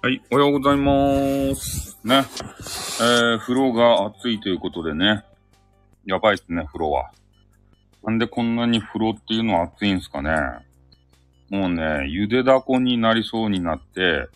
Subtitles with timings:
[0.00, 1.98] はい、おはようございます。
[2.04, 2.18] ね。
[2.18, 5.24] えー、風呂が暑いということでね。
[6.06, 7.10] やばいっすね、風呂は。
[8.04, 10.30] なんでこんなに風呂っていうのは暑いんすかね。
[11.50, 14.28] もうね、ゆでだこになりそうになって、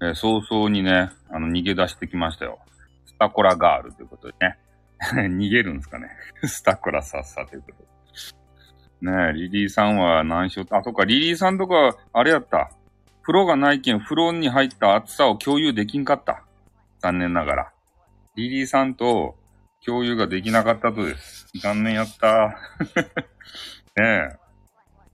[0.00, 2.58] えー早々にね、あの、逃げ出してきましたよ。
[3.04, 4.58] スタコラガールということでね。
[5.28, 6.08] 逃げるんすかね。
[6.42, 7.82] スタコラさっさということ
[9.02, 9.12] で。
[9.12, 12.70] ねえ、リリーさんは何しよう、あ、そっか、リリーさんとか、あれやった。
[13.22, 16.44] 風呂がないけん、風呂に入った暑さを共有できんかった。
[17.00, 17.72] 残念ながら。
[18.34, 19.36] リリーさんと
[19.84, 21.46] 共有ができなかったとです。
[21.62, 22.58] 残念やった。
[23.96, 24.36] ねえ。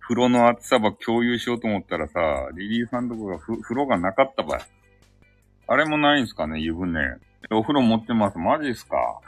[0.00, 4.61] 風呂の暑さば共有しようと思ったらさ、リリーさんとこが風呂がなかったばい。
[5.66, 7.16] あれもないんすかね、湯船。
[7.50, 8.38] お風呂持ってます？
[8.38, 9.20] マジっすか？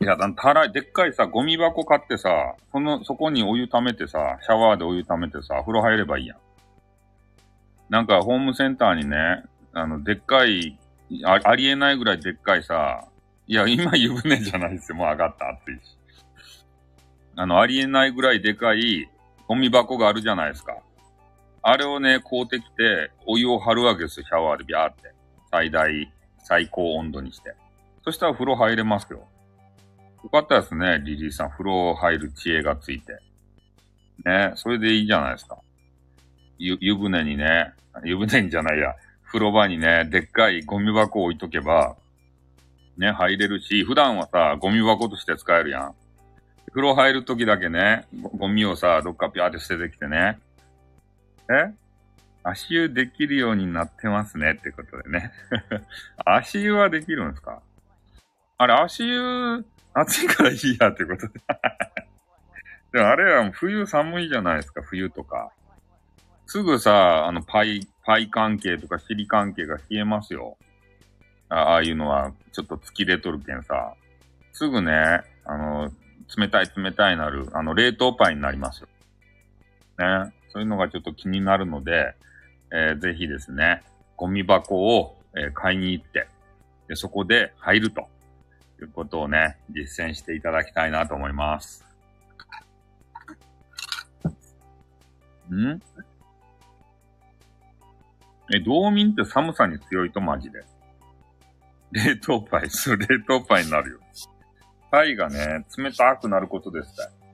[0.00, 6.38] いや、たらい、でっかいさ、ゴミ箱買ってさ、その、そこにお湯溜めてさ、シャワーでお湯溜めてさ、風呂入ればいいやん。
[7.88, 10.78] なんか、ホームセンターにね、あの、でっかい、
[11.24, 13.06] あありえないぐらいでっかいさ、
[13.46, 14.96] いや、今湯船じゃないですよ。
[14.96, 15.96] もう上がった、暑いし。
[17.36, 19.08] あの、ありえないぐらいでかい
[19.46, 20.76] ゴミ箱があるじゃないですか。
[21.62, 25.14] あれをね、買うてきて、お湯を張るわけですよ、シャワーでビャーって。
[25.50, 27.54] 最大、最高温度にして。
[28.04, 29.26] そしたら風呂入れますよ。
[30.22, 31.50] よかったですね、リリーさん。
[31.50, 33.18] 風呂入る知恵がついて。
[34.24, 35.58] ね、それでいいじゃないですか。
[36.58, 37.72] 湯船にね、
[38.04, 38.94] 湯船にじゃないや、
[39.26, 41.96] 風呂場にね、でっかいゴミ箱を置いとけば、
[42.96, 45.94] ね、入れるし、普段はさ、ゴミ箱として使えるやん。
[46.70, 50.38] 風呂入るときだけね、ゴゴミをさ、どっかピャーって捨ててきてね。
[51.50, 51.72] え？
[52.42, 55.32] 足湯できるようになってますねってことでね。
[56.26, 57.62] 足湯はできるんですか？
[58.58, 59.64] あれ、足湯、
[59.94, 61.40] 暑いからいいやってことで。
[62.92, 65.50] でもあれは冬寒いじゃないですか、冬とか。
[66.46, 70.56] すぐさ、あの、パイ、パイ関係とか尻関係が冷えますよ。
[71.48, 73.94] ああいうのは、ちょっと突き出とるけんさ。
[74.52, 75.90] すぐね、あの、
[76.36, 78.88] 冷たい冷たいなる、あの、冷凍パイになりますよ。
[79.98, 80.32] ね。
[80.50, 82.14] そういうのがちょっと気になるので、
[82.72, 83.82] えーぜひですね、
[84.16, 86.28] ゴミ箱を、えー買いに行って、
[86.88, 88.08] で、そこで入ると
[88.80, 91.84] いうことをね、実践していただきたいなと思います。
[95.50, 95.80] ん？
[98.52, 100.64] え、道民って寒さに強いとマジで。
[101.92, 104.00] 冷凍パイ、そう、冷凍パイになるよ。
[104.90, 107.24] パイがね、冷たくなることですって。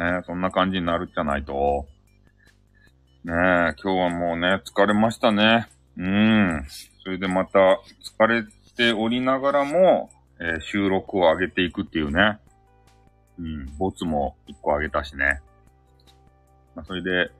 [0.00, 1.86] ねそんな感じになるじゃないと。
[3.24, 5.68] ねえ、今日はもうね、疲れましたね。
[5.96, 6.66] うん。
[7.02, 8.44] それでまた、疲れ
[8.76, 12.38] ておりながらも、えー収録を上げていくっていうね。
[13.38, 15.40] うん、ボツも一個上げたしね。
[16.74, 17.30] まあ、それで、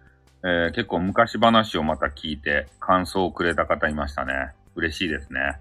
[0.42, 4.52] えー結構昔話をまた聞いて感想をくれた方いましたね。
[4.74, 5.58] 嬉しいですね。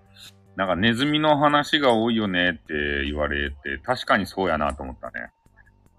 [0.55, 5.31] なんかネズミの話が多いよねって言われて、確かにそうやなと思ったね。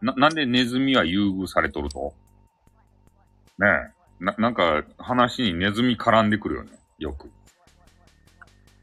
[0.02, 2.14] な、なんでネズミは優遇されとると？
[3.58, 3.66] ね
[4.20, 4.24] え。
[4.24, 6.70] な、なんか話にネズミ絡んでくるよね。
[6.98, 7.30] よく。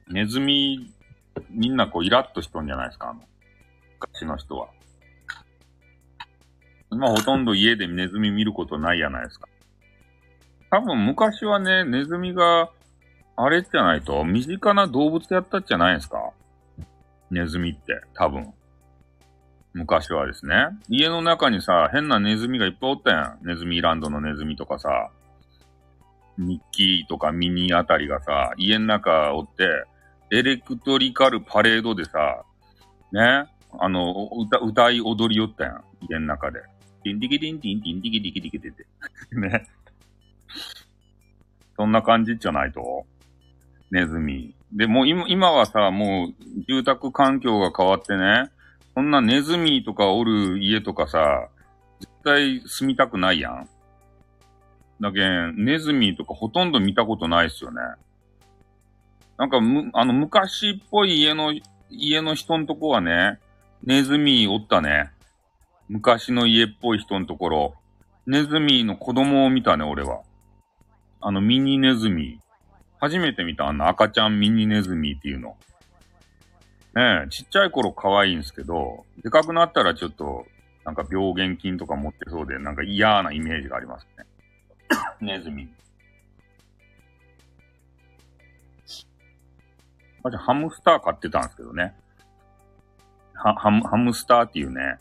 [0.07, 0.93] ネズミ、
[1.49, 3.21] みんなこうイラッとしとんじゃないですかあの、
[3.99, 4.69] 昔の人は。
[6.91, 9.47] 今ほとんど家でネズミ見ることないやないですか。
[10.69, 12.69] 多分昔はね、ネズミが、
[13.35, 16.31] あれじゃないと、身近な動物やったんじゃないですか
[17.29, 18.53] ネズミって、多分。
[19.73, 20.55] 昔はですね。
[20.89, 23.45] 家の中にさ、変なネズミがいっぱいおったやん。
[23.45, 25.11] ネズミランドのネズミとかさ。
[26.37, 29.67] ミッキーとかミニあたりがさ、家の中おって、
[30.31, 32.43] エレクトリカルパレードでさ、
[33.11, 33.45] ね、
[33.79, 35.83] あの、歌、歌い踊りよったやん。
[36.09, 36.59] 家の中で。
[37.03, 38.85] ディンディキディンディンディンディキディキディキディって。
[39.35, 39.67] ね。
[41.75, 43.05] そんな感じじゃないと？
[43.91, 44.53] ネズミ。
[44.73, 48.49] で、もう今今はさ、もう住宅環境が変わってね、
[48.95, 51.49] そんなネズミとかおる家とかさ、
[51.99, 53.69] 絶対住みたくないやん。
[54.99, 57.77] だけん、ネズミとかほとんど見たことないっすよね。
[59.37, 61.53] なんかむ、あの、昔っぽい家の、
[61.89, 63.39] 家の人のとこはね、
[63.83, 65.11] ネズミおったね。
[65.87, 67.75] 昔の家っぽい人のところ。
[68.25, 70.21] ネズミの子供を見たね、俺は。
[71.21, 72.39] あの、ミニネズミ。
[72.99, 75.57] 初めて見た、あの赤ちゃんミニネズミっていうの。
[76.95, 80.47] ねえ、ちっちゃい頃可愛いんですけど、でかくなったらちょっと、
[80.83, 84.25] なんか病原菌とか持ってそうで、なんか嫌なイメージがありますね。
[85.21, 85.69] ネズミ。
[90.23, 91.93] 私、ハムスター飼ってたんですけどね。
[93.35, 94.97] は、ハム、ハムスターっていうね、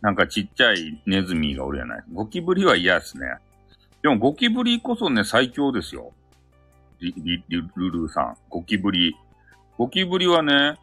[0.00, 2.04] なんかちっちゃいネズミがおるじゃない。
[2.12, 3.26] ゴキブリは嫌ですね。
[4.02, 6.12] でもゴキブリこそね、最強ですよ。
[7.00, 8.36] リ、リ、リルルーさん。
[8.48, 9.14] ゴキブリ。
[9.76, 10.78] ゴキブリはね、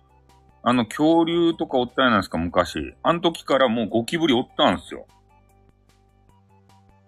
[0.64, 2.96] あの、恐竜とかおったやないですか、昔。
[3.04, 5.08] あの時からもうゴキブリおったんすよ。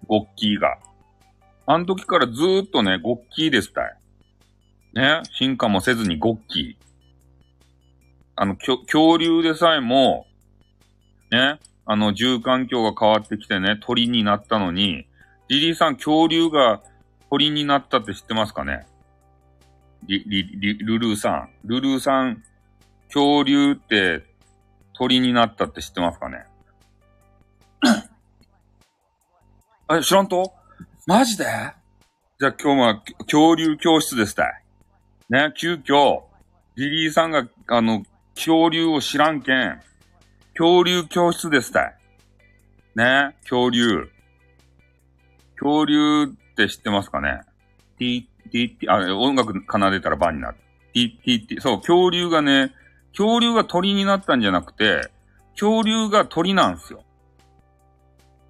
[0.08, 0.78] ゴッキーが。
[1.68, 3.98] あの時からずーっとね、ゴッキーですたい。
[4.94, 6.86] ね、進化もせずにゴッキー。
[8.36, 10.26] あの、恐竜でさえも、
[11.32, 15.09] ね、あの、住環境が変わってきてね、鳥になったのに、
[15.50, 16.82] リリーさん、恐竜が
[17.30, 18.86] 鳥になったって知ってますかね？
[20.08, 21.50] リ、リ、リ、ルルーさん。
[21.66, 22.44] ルルーさん、
[23.08, 24.24] 恐竜って
[24.94, 26.46] 鳥になったって知ってますかね？
[29.92, 30.54] え、知らんと？
[31.08, 31.46] マジで？
[32.40, 34.64] じゃあ今日は恐竜教室ですたい。
[35.30, 36.24] ね、急遽、
[36.76, 38.04] リリーさんが、あの、
[38.36, 39.82] 恐竜を知らんけん、
[40.56, 41.96] 恐竜教室ですたい。
[42.96, 44.10] ね、恐竜。
[45.60, 47.42] 恐竜って知ってますかね
[47.98, 50.58] ?t, t, t, あ、音楽奏でたら番になる。
[50.94, 52.74] t, t, t, そう、恐竜がね、
[53.12, 55.12] 恐竜が鳥になったんじゃなくて、
[55.54, 57.04] 恐竜が鳥なんですよ。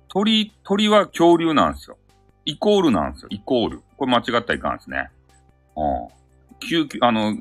[0.07, 1.97] 鳥、鳥は恐竜なんですよ。
[2.45, 3.27] イコールなんですよ。
[3.31, 3.81] イコール。
[3.97, 5.09] これ間違ったらいかんですね。
[5.75, 6.07] うん。
[6.59, 7.37] 急遽、あの、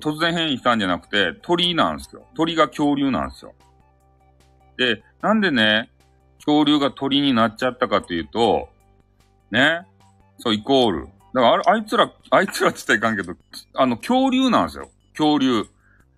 [0.00, 2.26] 突然変異したんじゃなくて、鳥なんですよ。
[2.34, 3.54] 鳥が恐竜なんですよ。
[4.76, 5.90] で、なんでね、
[6.38, 8.70] 恐竜が鳥になっちゃったかというと、
[9.50, 9.86] ね、
[10.38, 11.08] そう、イコール。
[11.34, 13.36] だからあ、あいつら、あいつらって言ったらいかんけど、
[13.74, 14.90] あの、恐竜なんですよ。
[15.12, 15.64] 恐竜。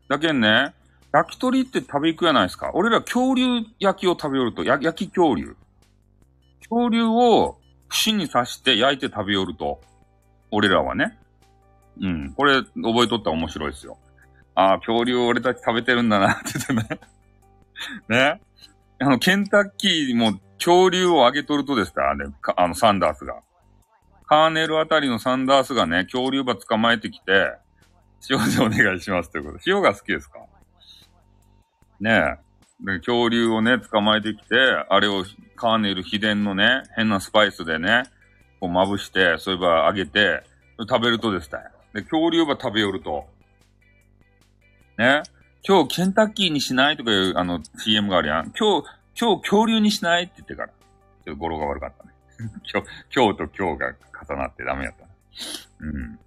[0.09, 0.75] だけんね、
[1.13, 2.71] 焼き鳥って食べ行くやないですか。
[2.75, 5.57] 俺ら恐竜焼きを食べよると、焼き恐竜。
[6.61, 7.59] 恐竜を
[7.89, 9.81] 串に刺して焼いて食べよると。
[10.51, 11.19] 俺らはね。
[12.01, 12.33] うん。
[12.35, 13.99] これ、覚えとったら面白いですよ。
[14.55, 17.01] ああ、恐竜俺たち食べてるんだな、って言ってね。
[18.09, 18.41] ね。
[18.99, 22.15] あの、ケンタッキーも恐竜をあげとるとですか？
[22.15, 22.27] ね、
[22.57, 23.41] あの、サンダースが。
[24.27, 27.53] カーネルあたりのサンダースがね、恐竜馬捕まえてきて、
[28.31, 29.65] 塩でお願いしますということで。
[29.67, 30.39] 塩が好きですか？
[32.01, 32.39] ね
[32.81, 32.93] え。
[32.93, 34.57] で、恐竜をね、捕まえてきて、
[34.89, 35.25] あれを
[35.57, 38.05] カーネル秘伝のね、変なスパイスでね、
[38.61, 40.45] こうまぶして、そういえば揚げて、
[40.79, 41.59] 食べるとですね。
[41.93, 43.27] で、恐竜馬食べよると。
[44.99, 45.23] ね。
[45.65, 48.53] 今日ケンタッキーにしないとかいう、あの、CM があるやん。
[48.59, 48.89] 今日、
[49.19, 50.25] 今日恐竜にしない？
[50.25, 50.69] って言ってから。
[50.69, 52.11] ちょっと語呂が悪かったね。
[52.73, 53.95] 今日、今日と今日が
[54.29, 55.11] 重なってダメやったね。
[55.81, 56.19] うん。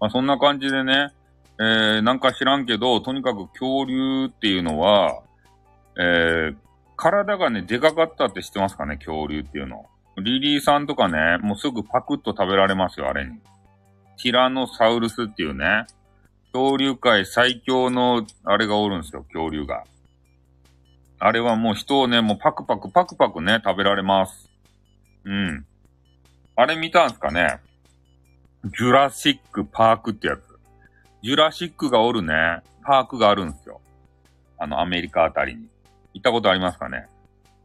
[0.00, 1.12] まあそんな感じでね、
[1.58, 5.22] えー、なんか知らんけど、とにかく恐竜っていうのは、
[5.98, 6.56] えー、
[6.96, 9.86] 体がね、でかかったって知ってますかね、恐竜っていうの。
[10.18, 13.38] リリーさんとかね、もうすぐパクッと食べられますよ、あれに。
[14.22, 15.86] ティラノサウルスっていうね、
[16.52, 19.84] 恐竜界最強の、あれがおるんですよ、恐竜が。
[21.18, 24.50] あれはもう人をね、もうパクパクパクパクね、食べられます。
[25.24, 25.66] うん。
[26.54, 27.58] あれ見たんすかね？
[28.64, 30.40] ジュラシックパークってやつ。
[31.22, 33.80] ジュラシックがおるね、パークがあるんすよ。
[34.58, 35.68] あの、アメリカあたりに。
[36.14, 37.06] 行ったことありますかね？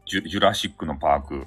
[0.06, 1.46] ジュジュラシックのパーク。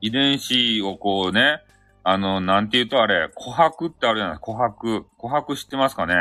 [0.00, 1.62] 遺伝子をこうね、
[2.04, 5.04] あの、なんて言うとあれ、琥珀ってあるじゃない琥珀。
[5.18, 6.14] 琥珀知ってますかね？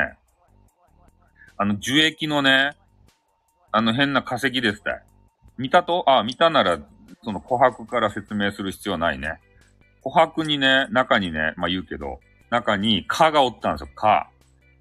[1.57, 2.71] あの、樹液のね、
[3.71, 4.95] あの変な化石ですって。
[5.59, 6.03] 見たと？
[6.09, 6.79] あ、見たなら、
[7.23, 9.39] その琥珀から説明する必要ないね。
[10.03, 14.27] 琥珀にね、中にね、まあ言うけど、中に蚊がおったんですよ、蚊。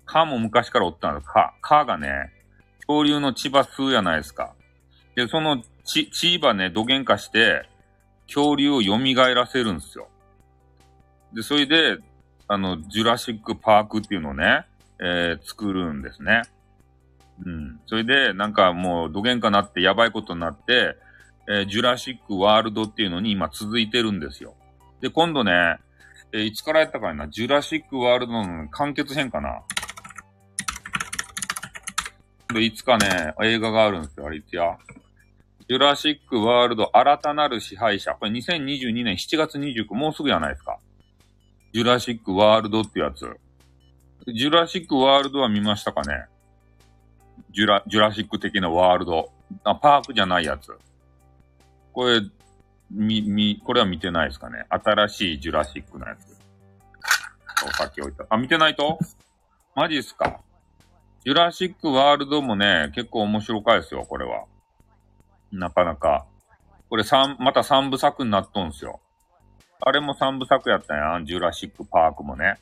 [0.07, 1.53] 蚊も昔からおったんですよ、蚊。
[1.61, 2.33] 蚊がね、
[2.87, 4.55] 恐竜の血葉吸うやないですか。
[5.17, 7.69] で、その血、血葉ね、土幻化して、
[8.29, 8.97] 恐竜を蘇
[9.35, 10.09] らせるんですよ。
[11.35, 11.99] で、それで、
[12.47, 14.65] あの、ジュラシックパークっていうのをね、
[15.01, 16.43] えー、作るんですね。
[17.45, 17.81] うん。
[17.87, 20.97] それで、なんかもう、土幻化なってやばいことになって、
[21.49, 24.55] えー、ジュラシックワールドっていうのに今続いてるんですよ。
[25.01, 25.79] で、今度ね、
[26.33, 29.63] えー、いつからやったかな、ジュラシックワールドの完結編かな？
[32.53, 34.77] で、いつかね、映画があるんですよ、あれいつや。
[35.69, 38.13] ジュラシックワールド新たなる支配者。
[38.13, 40.79] これ2022年7月29日、もうすぐやないですか。
[41.75, 43.31] ジュラシックワールドってやつ。
[44.35, 46.27] ジュラシックワールドは見ましたかね？
[47.59, 49.33] ジュラ、ジュラシック的なワールド。
[49.65, 50.79] あ、パークじゃないやつ。
[51.93, 52.21] これ、
[52.89, 56.39] み、み、これは見てないですかね新しいジュラシックのやつ。
[57.67, 58.27] お酒置いた。
[58.31, 59.01] あ、見てないと？
[59.75, 60.39] マジっすか
[61.25, 64.45] ジュラシックワールドもね、結構面白かいですよ、これは。
[65.51, 66.27] なかなか。
[66.89, 69.01] これ三、また三部作になっとんすよ。
[69.81, 72.61] あれも三部作やったんやん、ジュラシックパークもね。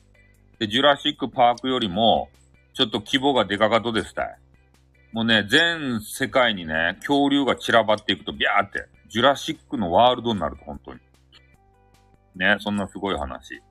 [0.57, 2.29] で、ジュラシックパークよりも、
[2.73, 4.37] ちょっと規模がでかかとですたい。
[5.13, 10.99] もうね、全世界にね、恐竜が散らばっていくと、ビャーって、ジュラシックのワールドになると、本当に。
[12.35, 13.61] ね、そんなすごい話。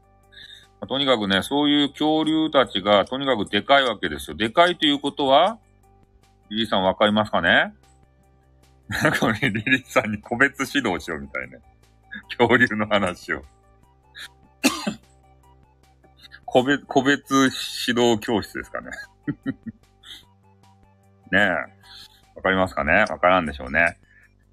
[0.89, 4.37] とにかくね、そういう恐竜たちがとにかくでかいわけですよ。
[4.37, 5.59] でかいということは、
[6.51, 7.75] リリーさんわかりますかね？
[8.89, 11.59] なんかね、リリーさんに個別指導しようみたいね。
[12.39, 13.43] 恐竜の話を。
[16.45, 17.35] 個別、個別
[17.89, 18.91] 指導教室ですかね。
[21.33, 21.49] ねえ。
[22.37, 23.05] わかりますかね？
[23.09, 23.99] わからんでしょうね。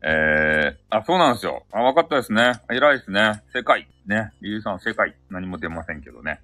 [0.01, 1.65] えー、あ、そうなんですよ。
[1.71, 2.53] あ、わかったですね。
[2.69, 3.41] 偉いですね。
[3.53, 3.87] 正解。
[4.05, 4.31] ね。
[4.41, 5.15] リリーさん正解。
[5.29, 6.41] 何も出ませんけどね。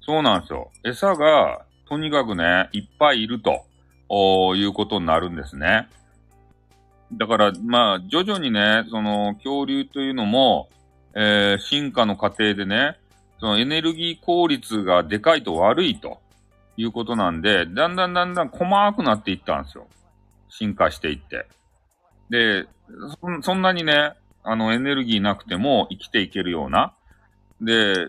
[0.00, 0.70] そうなんですよ。
[0.84, 3.64] 餌が、とにかくね、いっぱいいると、
[4.08, 5.88] おいうことになるんですね。
[7.12, 10.68] だから、まあ、徐々にね、その、恐竜というのも、
[11.14, 12.98] えー、進化の過程でね、
[13.38, 16.20] そのエネルギー効率がでかいと悪いと
[16.76, 19.86] いうことなんで、だんだんだんだん細くなっていったんですよ。
[20.48, 21.46] 進化していって。
[22.30, 22.66] で、
[23.22, 26.94] そそんなにね、あの、エネルギーなくても生きていけるような。
[27.60, 28.08] で、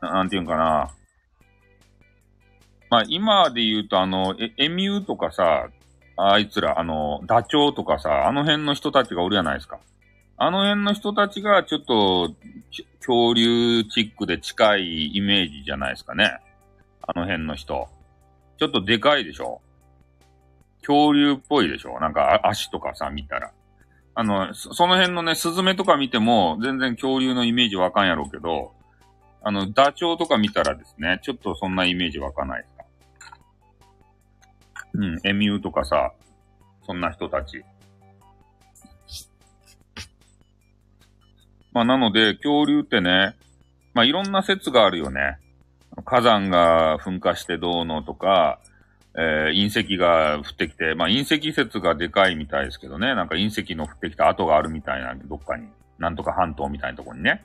[0.00, 0.90] なんていうんかな。
[2.90, 5.68] まあ、今で言うと、あの、エミューとかさ、
[6.16, 9.78] あいつら、あの、ダチョウとかさ、あの辺の人たちがおるじゃないですか。
[10.36, 12.34] あの辺の人たちがちょっと、
[12.98, 16.40] 恐竜チックで近いイメージじゃないですかね。
[17.10, 17.88] あの辺の人。
[18.58, 19.62] ちょっとでかいでしょ？
[20.86, 21.98] 恐竜っぽいでしょ？
[22.00, 23.50] なんか足とかさ、見たら。
[24.14, 28.74] あの、その辺のね、スズメとか見ても、全然恐竜のイメージわかんやろうけど、
[29.42, 32.76] あの、ダチョウとか見たらですね、ちょっとそんなイメージわかんないです
[33.26, 33.38] か？
[34.94, 36.12] うん、エミューとかさ、
[36.84, 37.64] そんな人たち。
[41.72, 43.36] まあ、なので、恐竜ってね、
[43.94, 45.38] まあ、いろんな説があるよね。
[46.08, 48.60] 火山が噴火してどうのとか、
[49.14, 53.14] えー、隕石が降ってきて、まあ、隕石説がでかいみたいですけどね。
[53.14, 55.68] なんか隕石の降ってきた跡があるみたいな、どっかに。
[55.98, 57.44] なんとか半島みたいなとこにね。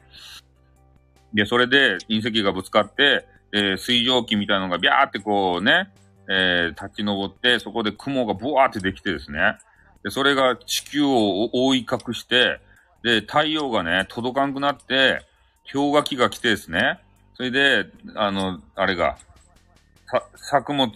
[1.33, 5.91] で、それで隕石がぶつかって、えー、水蒸気みたいなのがビャーってこうね、
[6.29, 9.57] えー、立ち上って、そこで雲がブワーってできてですね。
[10.03, 12.59] で、それが地球を覆い隠して、
[13.03, 15.21] で、太陽がね、届かんくなって、
[15.71, 16.99] 氷河期が来てですね。
[17.35, 17.85] それで、
[18.15, 19.17] あの、あれが、
[20.35, 20.91] 作物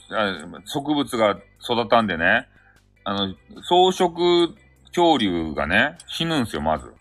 [0.65, 2.47] 植物が育たんでね、
[3.03, 4.53] あの、草食
[4.87, 6.93] 恐竜がね、死ぬんすよ、まず。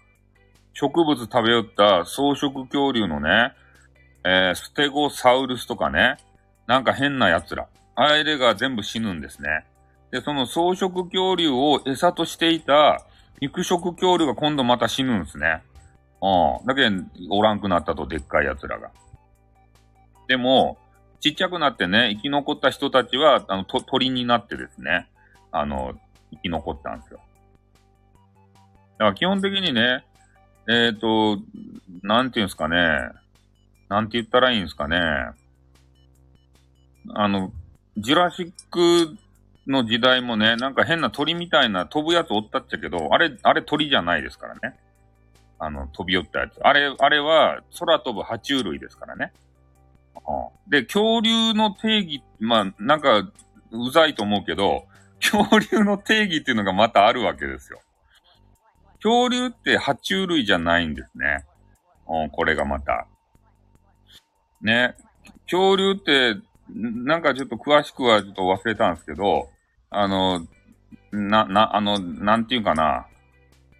[0.72, 3.52] 植物食べよった草食恐竜のね、
[4.24, 6.16] えー、ステゴサウルスとかね、
[6.66, 7.66] なんか変な奴ら。
[7.94, 9.64] あれが全部死ぬんですね。
[10.10, 13.04] で、その草食恐竜を餌としていた
[13.40, 15.62] 肉食恐竜が今度また死ぬんですね。
[16.22, 16.66] うん。
[16.66, 18.90] だけど、おらんくなったと、でっかい奴らが。
[20.28, 20.78] でも、
[21.20, 25.08] ちっちゃくなってね、生き残った人たちは、あの、鳥になってですね、
[25.50, 25.94] あの、
[26.32, 27.20] 生き残ったんですよ。
[28.98, 30.04] だから基本的にね、
[30.68, 31.40] えっ、ー、と、
[32.02, 32.76] なんていうんですかね、
[33.88, 34.98] なんて言ったらいいんですかね、
[37.14, 37.52] あの、
[37.96, 39.16] ジュラシック
[39.66, 44.78] の時代もね、なんか変な鳥みたいな飛ぶやつおったっちゃけど、あれ、あれ鳥じゃないですからね。
[45.58, 46.60] あの、飛び寄ったやつ。
[46.60, 49.32] あれ、あれは空飛ぶ爬虫類ですからね。
[50.68, 53.18] で、恐竜の定義、まあ、なんか、
[53.70, 54.86] うざいと思うけど、
[55.20, 57.80] 恐竜の定義っていうのがまたあるわけですよ。
[59.02, 61.44] 恐竜って爬虫類じゃないんですね。
[62.08, 63.06] うん、これがまた。
[64.60, 64.96] ね。
[65.44, 66.36] 恐竜って、
[66.68, 69.48] なんかちょっと詳しくはちょっと忘れたんですけど、
[69.90, 70.46] あの、
[71.12, 73.06] な、な、あの、なんていうかな。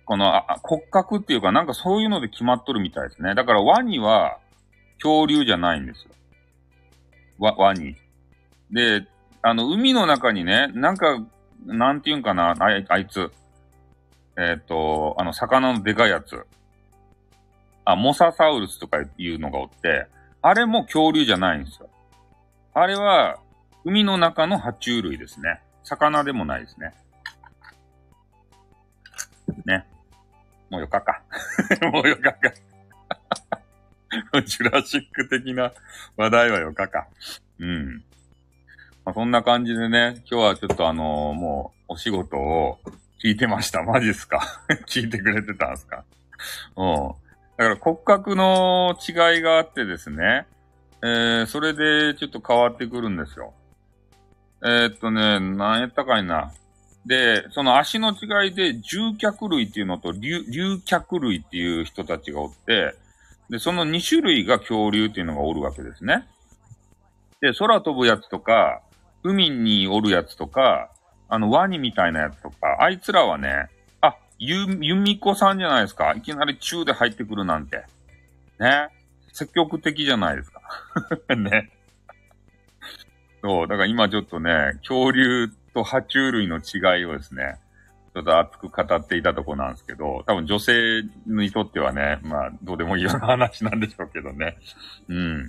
[0.05, 3.35] この、あ骨格っていうか、なんかそういうので決まっとるみたいですね。
[3.35, 4.39] だからワニは
[5.03, 6.11] 恐竜じゃないんですよ。
[7.39, 7.97] ワ、ワニ。
[8.71, 9.07] で、
[9.43, 11.23] あの、海の中にね、なんか、
[11.65, 13.31] なんていうんかな、あいあいつ。
[14.37, 16.47] えっ、ー、と、あの、魚のでかいやつ。
[17.85, 20.07] あ、モササウルスとかいうのがおって、
[20.43, 21.89] あれも恐竜じゃないんですよ。
[22.75, 23.39] あれは、
[23.85, 25.61] 海の中の爬虫類ですね。
[25.85, 26.93] 魚でもないですね。
[29.65, 29.87] ね。
[30.71, 31.23] もうよかか。
[31.93, 32.53] もうよかか。
[34.45, 35.73] ジュラシック的な
[36.17, 37.07] 話題はよかか。
[37.59, 38.05] うん。
[39.05, 42.79] まあ、そんな感じでね、今日はちょっとあのー、もうお仕事を
[43.23, 43.83] 聞いてました。
[43.83, 44.41] マジっすか？
[44.87, 46.05] 聞いてくれてたんすか？
[46.77, 47.09] うん。
[47.57, 50.47] だから骨格の違いがあってですね、
[51.03, 53.55] えー、それでちょっと変わってくるんですよ。
[54.63, 56.53] えー、っとね、何やったかいな。
[57.07, 62.95] で、その足の違いで、獣脚類っていうのと、竜脚類っていう人たちがおって、
[63.51, 66.27] で、その2種類が恐竜っていうのがおるわけですね。
[67.41, 68.83] で、空飛ぶやつとか、
[69.23, 70.91] 海におるやつとか、
[71.29, 73.69] あの、ワニみたいなやつとか、あいつらはね、
[74.01, 76.13] あ、ゆ、ゆみこさんじゃないですか。
[76.17, 77.85] いきなり中で入ってくるなんて。
[78.59, 78.89] ね。
[79.33, 80.61] 積極的じゃないですか。
[81.37, 81.71] ね。
[83.43, 87.59] そう、だから今ちょっとね、恐竜と爬虫類の違いをですね、
[88.17, 94.57] ちょっと熱く語っていたとこなんですけど、多分女性にとってはね、まあ、どうでもいいような話なんでしょうけどね。
[95.11, 95.45] うん。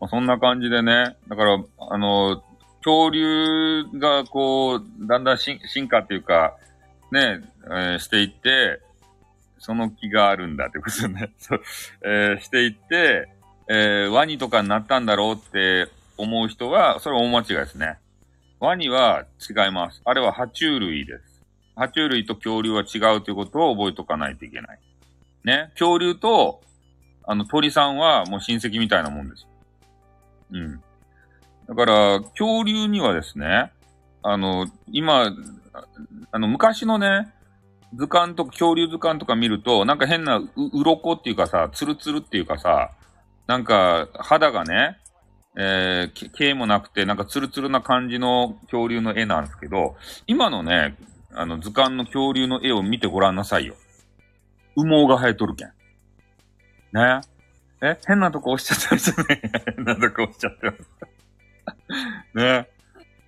[0.00, 2.42] まあ、そんな感じでね、だから、あの、
[2.84, 6.56] 恐竜がこう、だんだん進化っていうか、
[7.12, 8.80] ね、えー、していって、
[9.60, 11.30] その気があるんだってことですね。
[11.38, 11.62] そう、
[12.04, 13.28] えー、していって、
[13.68, 17.98] えー、ワニとかになったんだろうって思う人は、それは大間違いですね。
[18.60, 20.02] ワニは違います。
[20.04, 21.42] あれは爬虫類です。
[21.74, 24.78] 爬虫類と恐竜は違うということを覚えとかないといけない。
[25.44, 25.70] ね。
[25.72, 26.60] 恐竜と、
[27.24, 29.46] あの、鳥さんはもう親戚みたいなもんです。
[30.52, 30.82] うん。
[31.68, 33.72] だから、恐竜にはですね、
[34.22, 35.32] あの、今、
[36.30, 37.32] あの、昔のね、
[37.94, 42.90] 図鑑とか、恐竜図鑑とか見ると、なんか変なう、鱗っていうかさ、ツルツルっていうかさ、
[43.46, 44.98] なんか肌がね、
[45.56, 50.96] えー、毛もなくて、なんかツルツルな感じの恐竜の絵なんですけど、今のね、
[51.32, 53.74] あの図鑑の恐竜の絵を見てごらんなさいよ。
[54.76, 55.68] 羽毛が生えとるけん。
[56.92, 57.20] ね。
[57.82, 59.40] え変なとこ押しちゃってますね。
[59.76, 60.88] 変なとこ押しちゃってます。
[62.34, 62.68] ね。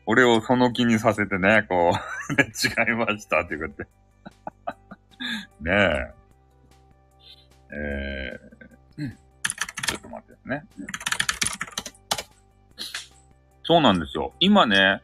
[0.04, 3.88] 俺をその気にさせてね、こう 違いましたっていうことで
[5.60, 6.22] ねえ。
[7.74, 9.10] えー、
[9.86, 10.64] ちょっと待ってね。
[13.64, 14.32] そうなんですよ。
[14.40, 15.02] 今ね、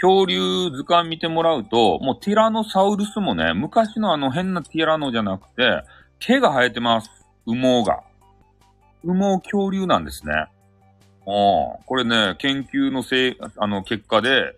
[0.00, 5.82] 恐竜図鑑見てもらうと、もうティラノサウルスもね、昔のあの変なティラノじゃなくて、
[6.18, 7.10] 毛が生えてます。
[7.46, 8.02] 羽毛が。
[9.04, 10.32] 羽毛恐竜なんですね。
[10.32, 10.48] ああ、
[11.24, 14.56] これね、研究のせい、あの、結果で、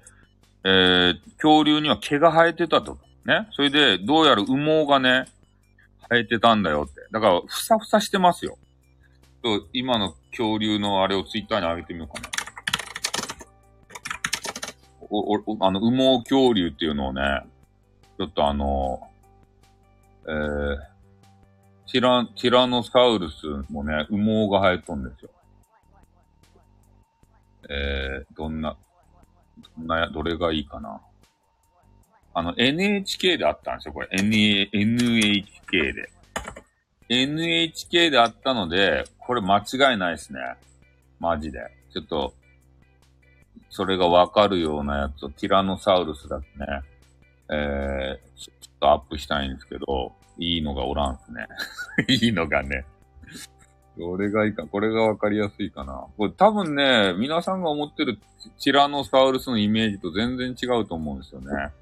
[0.64, 2.98] えー、恐竜には毛が生えてたと。
[3.26, 3.48] ね。
[3.52, 5.26] それで、どうやら羽毛がね、
[6.08, 7.02] 生えてたんだよって。
[7.10, 8.56] だから、ふさふさしてますよ。
[9.74, 12.43] 今の恐竜のあれをツイッターに上げてみようかな。
[15.14, 17.42] お、お、あの、羽毛恐竜っていうのをね、
[18.18, 19.00] ちょっとあの、
[20.26, 20.76] えー、
[21.90, 25.30] ティラ、ティラノサウルスもね、羽毛が生えとんですよ。
[27.68, 28.76] えー、どんな、
[29.78, 31.00] どんな、どれがいいかな。
[32.34, 34.08] あの、NHK であったんですよ、これ。
[34.10, 36.10] N、NHK で。
[37.08, 40.40] NHK であったので、これ間違いないですね。
[41.20, 41.60] マジで。
[41.92, 42.34] ちょっと、
[43.74, 46.66] それがわかるようなやつをティラノサウルスだってね、
[47.50, 51.48] えー、ちょっとアップしたいんですけど、いいのがおらんすね。
[52.06, 52.84] いいのがね。
[53.98, 56.06] どれがいいか、これがわかりやすいかな。
[56.16, 58.16] これ多分ね、皆さんが思ってる
[58.62, 61.72] ティラノサウルスのイメージと全然違うと思うんですよね。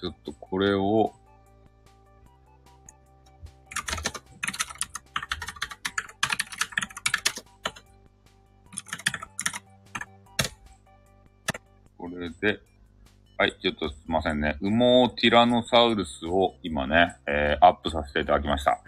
[0.00, 1.12] ちょっとこれを、
[12.28, 12.60] れで、
[13.36, 14.56] はい、ちょっとすいませんね。
[14.60, 14.70] 羽
[15.08, 18.80] 毛ティラノサウルスを今ね、えー、アップさせていただきました。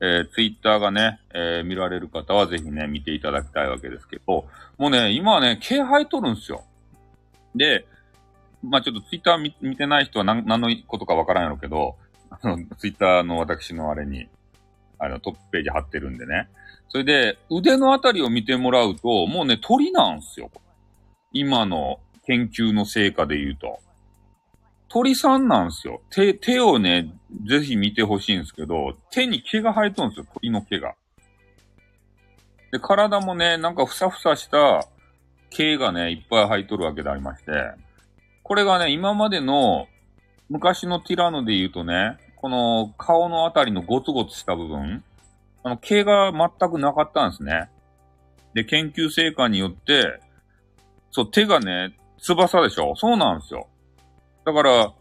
[0.00, 4.46] えー、ツイッターがね、えー、見られる方はぜひね、見ていただきたいわけですけど、
[4.78, 6.64] もうね、今はね、毛生えとるんですよ。
[7.54, 7.86] で、
[8.62, 11.96] まあちょっとツイッター見見てない人は何何のことかわからんやろうけど、
[12.30, 14.28] あの、ツイッターの私のあれに、
[14.98, 16.48] あの、トップページ貼ってるんでね。
[16.88, 20.50] それで、腕のあたりを見てもらうと、もうね、鳥なんすよ。
[21.32, 23.78] 今の研究の成果で言うと。
[24.88, 26.00] 鳥さんなんですよ。
[26.10, 27.12] 手、手をね、
[27.48, 30.94] ぜひ見てほしいんですけど、手に毛が生えとるんですよ、鳥の毛が。
[32.72, 34.86] で、体もね、なんかふさふさした
[35.50, 37.52] 毛がね、いっぱい生えとるわけでありまして、
[38.42, 39.86] これがね、今までの
[40.48, 45.02] 昔のティラノで言うとね、この顔のあたりのゴツゴツした部分、
[45.64, 47.68] あの、毛が全くなかったんですね。
[48.54, 50.20] で、研究成果によって、
[51.10, 51.96] そう、手がね、
[52.34, 52.94] 翼でしょ？
[52.96, 53.68] そうなんですよ。
[54.44, 54.92] だから、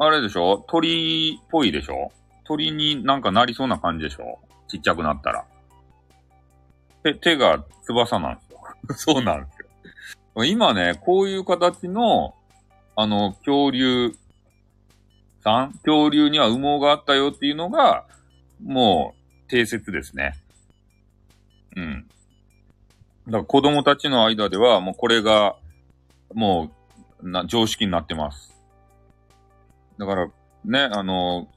[0.00, 0.64] あれでしょ？
[0.68, 2.12] 鳥っぽいでしょ？
[2.44, 4.38] 鳥になんかなりそうな感じでしょ？
[4.68, 5.44] ちっちゃくなったら。
[7.02, 8.60] 手、手が翼なんですよ。
[9.14, 10.44] そうなんですよ。
[10.44, 12.34] 今ね、こういう形の、
[12.94, 14.12] あの、恐竜
[15.42, 18.04] さん恐竜には羽毛があったよっていうのが、
[18.62, 19.14] も
[19.46, 20.34] う、定説ですね。
[21.76, 22.08] うん。
[23.26, 25.56] だから子供たちの間では、もうこれが、
[26.34, 26.70] も
[27.20, 28.54] う、な、常識になってます。
[29.98, 30.30] だから、
[30.64, 31.48] ね、あの、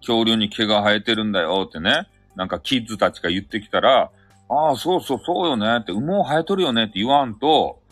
[0.00, 4.10] 恐竜に毛が生えてるんだよってね、なんかキッズたちが言ってきたら、
[4.50, 7.82] ああ、そうそう、そうよねって、羽毛生えとるよねって言わんと、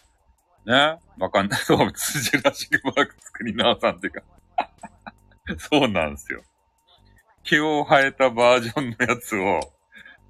[0.64, 0.98] ね。
[1.18, 1.60] わかんない。
[1.60, 4.22] そう、辻らしくマーク作り直さんっていうか
[5.58, 6.42] そうなんですよ。
[7.44, 9.60] 毛を生えたバージョンのやつを、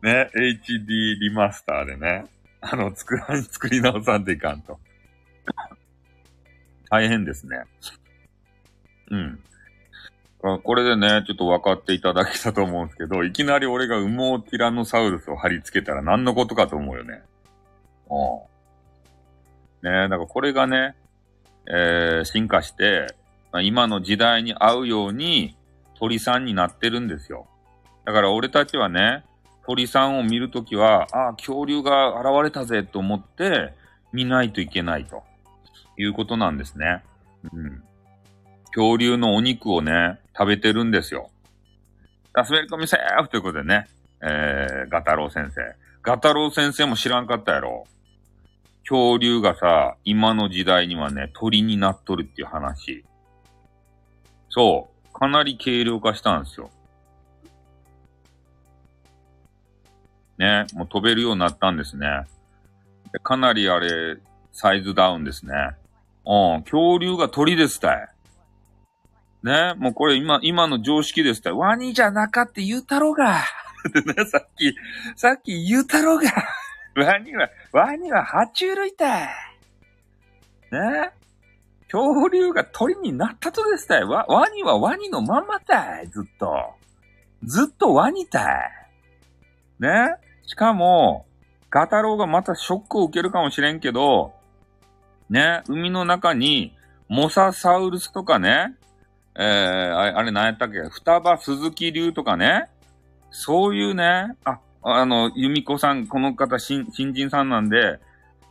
[0.03, 2.27] ね、HD リマスターでね、
[2.61, 4.79] あの、作ら、作り直さんといかんと。
[6.91, 7.65] 大変ですね。
[9.11, 9.41] うん。
[10.63, 17.23] これでね、ちょっと分かっていただけたと思うんですけど、いきなり俺が羽毛ティラノサウルスを貼り付けたら何のことかと思うよね。
[18.09, 19.91] うん。
[19.91, 20.95] ねえだからこれがね、
[21.67, 23.15] えー、進化して、
[23.63, 25.57] 今の時代に合うように
[25.99, 27.47] 鳥さんになってるんですよ。
[28.05, 29.25] だから俺たちはね、
[29.67, 33.73] 鳥さんを見るときは、ああ、恐竜が現れたぜと思って
[34.13, 35.25] 見ないといけないと
[35.97, 37.03] いうことなんですね。
[37.53, 37.83] うん。
[38.67, 41.31] 恐竜のお肉をね、食べてるんですよ。
[42.33, 43.89] ラスベルコミセーフということでね、
[44.21, 45.63] えー、ガタロウ先生。
[46.03, 47.87] ガタロウ先生も知らんかったやろ。
[48.89, 53.05] 恐竜がさ、今の時代にはね、鳥になっとるっていう話。
[54.51, 55.13] そう。
[55.13, 56.71] かなり軽量化したんですよ。
[60.39, 62.27] ね、もう飛べるようになったんですね。
[63.23, 64.19] かなりあれ、
[64.53, 65.55] サイズダウンですね。
[66.27, 68.09] うん、恐竜が鳥ですたい。
[69.43, 71.53] ね、もうこれ今、今の常識ですたい。
[71.53, 73.43] ワニじゃなかって言うたろうが。
[74.05, 74.75] ね、さっき、
[75.15, 76.25] さっき言うたろが。
[76.97, 79.29] ワニは、ワニは爬虫類たい。
[80.73, 81.11] ね
[81.91, 84.05] 恐竜が鳥になったとですたい。
[84.05, 86.09] ワワニはワニのまんまたい。
[86.09, 86.75] ずっと。
[87.45, 88.73] ずっとワニたい。
[89.79, 91.27] ねしかも、
[91.71, 94.36] ガタロウがまたショックを受けるかもしれんけど、
[95.31, 96.75] ね、海の中に、
[97.09, 98.75] モササウルスとかね、
[99.39, 100.81] えー、あれ何やったっけ？
[100.89, 102.69] 双葉鈴木流とかね、
[103.31, 107.99] そういうね、あ、あの、由美子さん、この方新、新人さんなんで、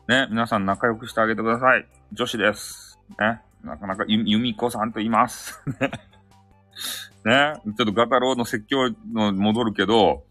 [0.07, 1.88] ね、皆さん仲良くしてあげてください。
[2.13, 2.99] 女子です。
[3.19, 5.61] ね、なかなか、由美子さんと言います。
[7.25, 10.23] ね、ちょっとガタロウの説教の戻るけど、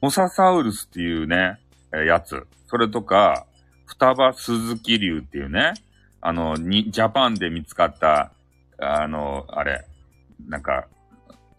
[0.00, 1.60] モササウルスっていうね、
[1.94, 2.44] えやつ。
[2.66, 3.46] それとか、
[3.86, 5.74] 双葉鈴木竜っていうね、
[6.20, 8.32] あの、に、ジャパンで見つかった、
[8.78, 9.86] あの、あれ、
[10.48, 10.86] なんか、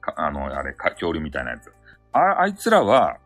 [0.01, 1.71] かあの、あれか、恐竜みたいなやつ。
[2.11, 3.17] あ、あいつらは、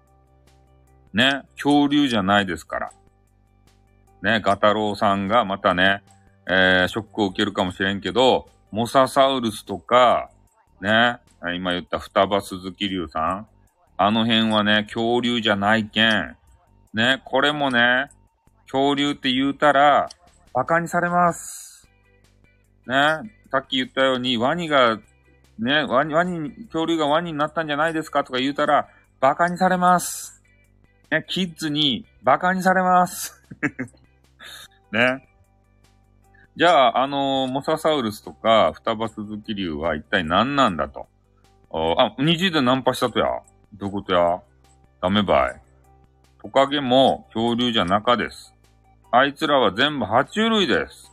[1.13, 2.91] ね、恐竜じゃないですから。
[4.21, 6.03] ね、ガタロウさんがまたね、
[6.47, 10.29] えー、ショックを受けるかもしれんけど、モササウルスとか、
[10.79, 11.17] ね、
[11.55, 13.47] 今言った双葉鈴木竜さん、
[13.97, 16.35] あの辺はね、恐竜じゃないけん。
[16.93, 18.09] ね、これもね、
[18.71, 20.07] 恐竜って言うたら、
[20.53, 21.89] 馬鹿にされます。
[22.87, 22.95] ね、
[23.51, 24.97] さっき言ったように、ワニが、
[25.59, 28.87] ね、ワニ、ワニ、恐竜がワニになったんじゃないですかとか言うたら、
[29.21, 30.41] 馬鹿にされます。
[31.11, 33.43] ね、キッズに馬鹿にされます。
[34.93, 35.27] ね。
[36.55, 41.07] じゃあ、あの、モササウルスとか、双葉スズキ竜は一体何なんだと。
[41.97, 43.25] あ、虹でナンパしたとや。
[43.73, 44.41] どういうことや？
[45.01, 45.61] ダメばい。
[46.41, 48.53] トカゲも恐竜じゃ中です。
[49.13, 51.11] あいつらは全部爬虫類です。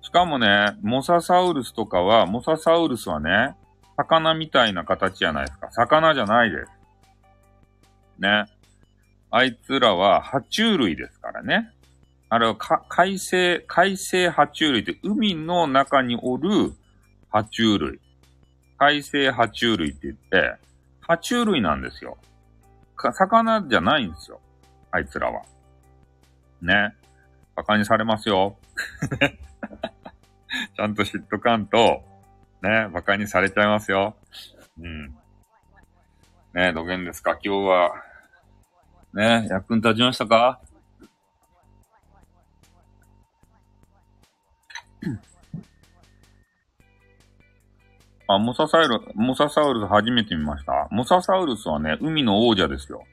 [0.00, 3.56] しかもね、モササウルスとかは、モササウルスはね、
[3.96, 5.70] 魚みたいな形じゃないですか。
[5.72, 6.70] 魚じゃないです。
[8.20, 8.44] ね。
[9.32, 11.72] あいつらは爬虫類ですからね。
[12.28, 16.72] あれは海生、海生爬虫類って海の中におる
[17.32, 18.00] 爬虫類。
[18.78, 20.54] 海生爬虫類って言って、
[21.06, 22.18] 爬虫類なんですよ。
[22.96, 24.40] 魚じゃないんですよ。
[24.92, 25.42] あいつらは。
[26.62, 26.94] ね。
[27.60, 28.56] 馬鹿にされますよ。
[30.76, 32.02] ちゃんと知っとかんと、
[32.62, 34.16] ね、馬鹿にされちゃいますよ。
[34.80, 35.14] うん。
[36.54, 37.32] ね、どげんですか？
[37.32, 37.92] 今日は。
[39.12, 40.58] ね、役に立ちましたか？
[48.26, 50.88] あ、モササウル、モササウルス初めて見ました。
[50.90, 53.04] モササウルスはね、海の王者ですよ。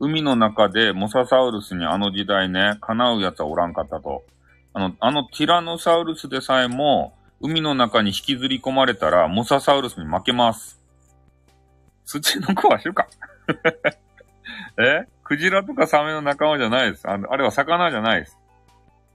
[0.00, 4.24] 海の中でモササウルスにあの時代ね、叶う奴はおらんかったと。
[4.72, 10.80] あの、あのティラノサウルスでさえも、海の中に引きずり込まれたら、モササウルスに負けます。
[12.04, 13.08] 土の子は知るか
[14.78, 15.06] え？
[15.24, 17.08] クジラとかサメの仲間じゃないです。
[17.08, 18.38] あの、あれは魚じゃないです。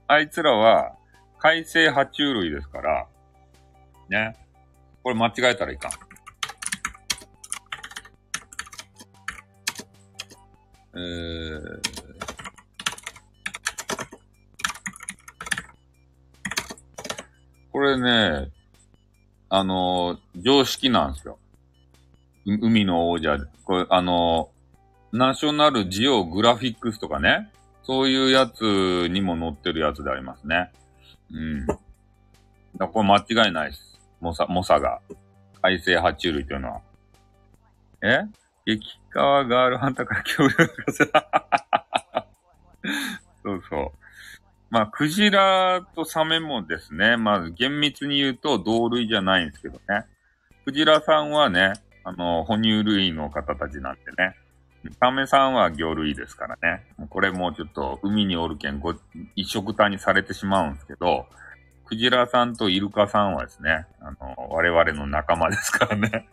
[0.06, 0.92] あいつらは、
[1.38, 3.06] 海生爬虫類ですから、
[4.08, 4.36] ね。
[5.02, 5.92] これ間違えたらいかん。
[10.96, 11.80] えー、
[17.72, 18.52] これね、
[19.48, 21.38] あの常識なんですよ。
[22.46, 23.38] 海の王者。
[23.64, 24.50] これ、あの
[25.12, 27.50] ナショナルジオグラフィックスとかね、
[27.82, 30.70] そういうやつにも載ってるやつでありますね。
[31.32, 31.66] うん。
[31.66, 31.76] だ
[32.88, 34.00] これ間違いないです。
[34.20, 35.00] モサ、モサが。
[35.62, 36.80] 海生爬虫類というのは。
[38.02, 38.43] え？
[38.66, 41.04] 激川ガールハンターから協力さ
[43.42, 43.90] そうそう。
[44.70, 50.06] まあ、クジラとサメもですね、まず厳密に言うと同類じゃないんですけどね。
[50.64, 51.74] クジラさんはね、
[52.04, 54.34] あの、哺乳類の方たちなんでね。
[55.00, 56.84] サメさんは魚類ですからね。
[57.08, 58.94] これもうちょっと海におるけんご、
[59.36, 61.26] 一色単にされてしまうんですけど、
[61.86, 66.28] クジラさんとイルカさんはですね、あの、我々の仲間ですからね。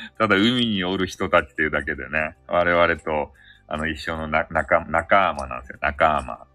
[0.18, 3.32] ただ海におる人たちっていうだけでね、我々と、
[3.66, 5.78] あの、一緒のな、仲、仲間なんですよ。
[5.80, 6.46] 仲間。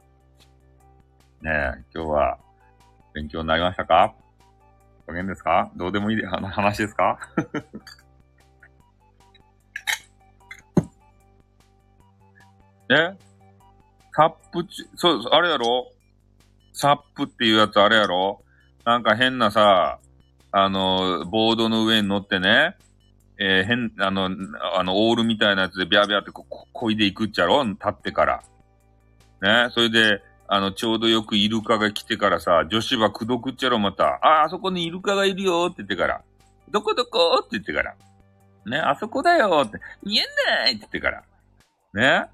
[1.41, 2.38] ねえ、今日は、
[3.13, 4.13] 勉強になりましたか？
[5.06, 5.69] 加減ですか？
[5.75, 7.19] どうでもいいで話ですか？
[12.89, 13.15] え？
[14.15, 15.91] サップち、そう、あれやろ？
[16.73, 18.41] サップっていうやつあれやろ？
[18.86, 19.99] なんか変なさ、
[20.51, 22.75] あの、ボードの上に乗ってね、
[23.39, 24.30] えー、変、あの、
[24.76, 27.63] あの、オールみたいなやつでビャービャーってこ、ここいでいくっちゃろ？
[27.63, 28.43] 立ってから。
[29.41, 34.19] ね、それで、あの、ちょうどよくイルカが来てからさ、女子は口説くっちゃろ、また。
[34.22, 36.22] あ、あそこにイルカがいるよって言ってから。
[36.69, 37.96] どこどこって言ってから。
[38.65, 39.80] ね、あそこだよって。
[40.04, 41.24] 見えんないって言ってから。
[41.93, 42.28] ね？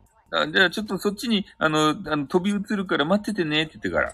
[0.51, 4.13] じゃあちょっとそっちに、あの、あの飛び移るから待っててねって言ってから。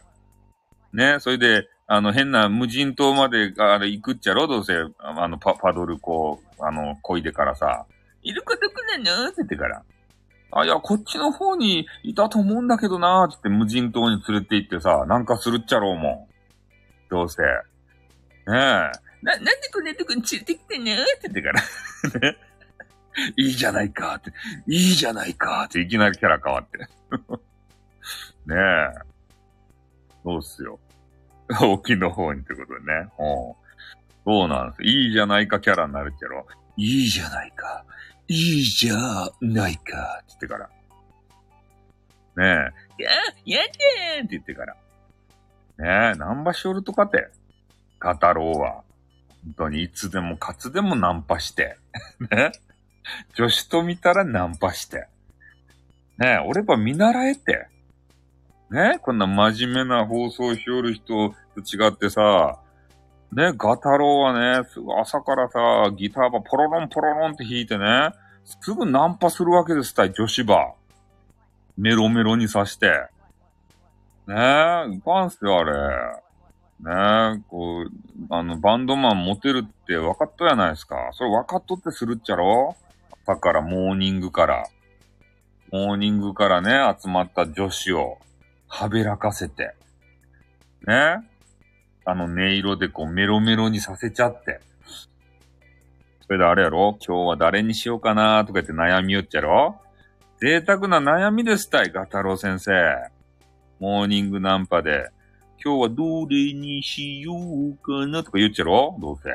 [0.94, 7.86] ね、それで、あの、変な無人島まで、あれ、行くっちゃろどうせ、あの、パ、パドル、こう、あの、漕いでからさ、
[8.24, 9.84] いるかどこなのって言ってから。
[10.52, 17.10] あ、いや、こっちの方にいたと思うんだけどなーってって無人島に連れて行ってさ、なんかするっちゃろうもん。
[17.10, 17.44] どうせ。
[17.44, 17.50] ね
[18.48, 18.54] え。
[18.54, 18.90] な、
[19.22, 21.62] なんでこんなとこに連れてきてんのって言ってから。
[22.32, 22.38] ね。
[23.38, 24.32] いいじゃないかって。
[24.68, 26.80] いいじゃないかって、いきなりキャラ変わって。
[26.80, 28.90] ねえ。
[30.24, 30.80] そうっすよ。
[31.62, 32.94] 沖の方にってことね。
[33.04, 33.10] うん。
[34.26, 34.84] そうなんです。
[34.84, 36.46] いいじゃないかキャラになるっちゃろ。
[36.78, 37.86] いいじゃないか。
[38.28, 40.24] いいじゃないか。
[40.28, 40.70] つってから。
[42.38, 43.04] ねえ。
[43.04, 43.12] や、
[43.46, 44.74] やってーって言ってから。
[44.74, 47.30] ねえ、ナンパしおるとかて。
[48.00, 48.84] ガタロウは。
[49.44, 51.78] 本当にいつでもかつでもナンパして。
[52.32, 52.52] ね。
[53.36, 55.08] 女子と見たらナンパして。
[56.18, 57.68] ねえ、俺ば見習えて。
[58.72, 62.60] ねこんな真面目な放送しおる人と違ってさ、
[63.32, 68.12] ね、ガタロウはね、すぐ朝からさ、ギターばポロロンポロロンって弾いてね、
[68.46, 70.74] すぐナンパするわけですたい、女子ば。
[71.78, 72.88] メロメロにさして。
[74.28, 74.36] ね
[74.90, 75.74] え、いかんすよ、あれ。
[76.80, 77.92] ねえ、こう、
[78.30, 80.96] あの、バンドマンモテるって分かったやないですか。
[81.12, 82.76] それ分かっとってするっちゃろ
[83.28, 84.68] 朝からモーニングから。
[85.72, 88.20] モーニングからね、集まった女子を、
[88.68, 89.74] はべらかせて。
[90.86, 91.28] ね
[92.08, 94.60] あの音色でこうメロメロにさせちゃって。
[96.22, 96.98] それであれやろ？
[97.06, 99.80] 今日は誰にしようかなとか言って悩みよっちゃろ？
[100.40, 102.72] 贅沢な悩みですたい、ガタロウ先生。
[103.80, 105.10] モーニングナンパで。
[105.64, 108.96] 今日はどれにしようかなとか言っちゃろ？
[109.00, 109.30] どうせ。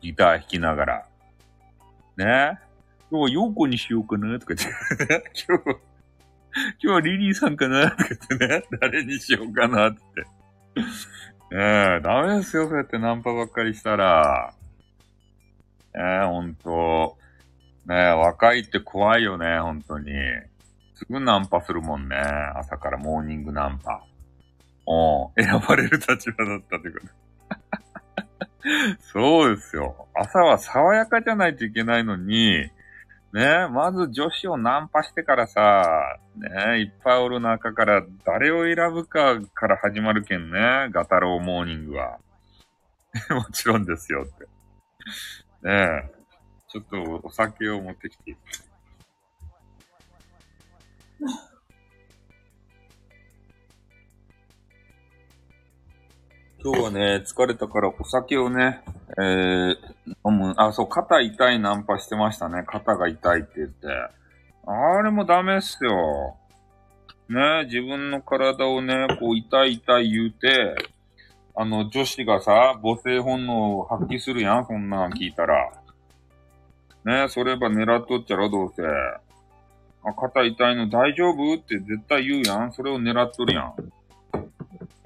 [0.00, 1.06] ギター弾きながら。
[2.16, 2.58] ね
[3.10, 5.32] 今日はヨーコにしようかなとか言って。
[5.48, 5.76] 今日は、
[6.78, 8.64] 今日はリリーさんかなってね。
[8.80, 10.00] 誰にしようかなって。
[10.20, 10.26] ね
[11.98, 14.54] え、ダメですよ、そうやってナンパばっかりしたら。
[15.94, 17.18] ねえ、ほんと。
[17.86, 20.12] ねえ、若いって怖いよね、ほんとに。
[20.94, 22.16] すぐナンパするもんね。
[22.16, 24.04] 朝からモーニングナンパ。
[24.86, 27.06] お選ばれる立場だったってこと。
[29.00, 30.08] そうですよ。
[30.14, 32.70] 朝は爽やかじゃないといけないのに、
[33.34, 35.84] ねまず女子をナンパしてからさ、
[36.36, 40.88] ねいっぱいおる中から誰を選ぶかから始まるけんね。
[40.92, 42.18] ガタロウモーニングは。
[43.30, 44.44] もちろんですよって。
[45.66, 46.12] ねえ。
[46.68, 48.36] ちょっとお酒を持ってきて。
[56.62, 58.82] 今日はね、疲れたからお酒をね、
[59.18, 60.54] えー、飲む。
[60.56, 62.64] あ、そう、肩痛いナンパしてましたね。
[62.66, 63.88] 肩が痛いって言って。
[64.66, 66.36] あれもダメっすよ。
[67.28, 70.74] ね、自分の体をね、こう、痛い痛い言うて、
[71.56, 75.72] あの、女子がさ、母性本能を発揮するやん、そんなん聞いたら。
[77.04, 78.82] ね、それば狙っとっちゃろ、どうせ。
[80.04, 82.72] あ、肩痛いの大丈夫って絶対言うやん。
[82.72, 83.74] それを狙っとるやん。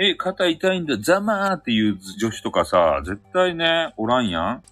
[0.00, 4.62] え、肩痛いんだ、ざまーっていう女子とかさ、絶対ね、おらんやん。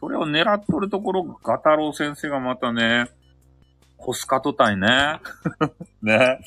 [0.00, 3.06] それを狙っとるところ、ガタロウ先生がまたね、
[3.96, 5.20] コスカトたいね。
[6.02, 6.40] ね。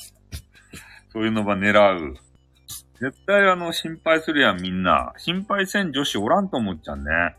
[1.12, 2.16] そういうのば狙う。
[3.00, 5.14] 絶対あの、心配するやん、みんな。
[5.18, 7.36] 心配せん女子おらんと思っちゃうね。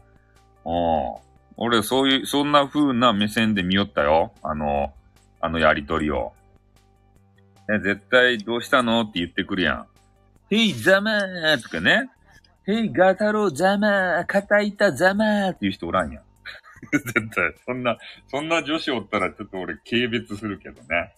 [0.65, 1.31] うん。
[1.57, 4.33] 俺、そういう、そんな風な目線で見よったよ。
[4.43, 4.93] あの、
[5.41, 6.33] あのやりとりを。
[7.69, 9.87] ね、絶対どうしたのって言ってくるやん。
[10.51, 12.11] へい、ざまーとかね。
[12.67, 16.23] へい、ガタロウざまー、肩板ざまーっていう人おらんやん。
[16.93, 21.15] 絶対、そんな、そんな女子おったらちょっと俺軽蔑するけどね。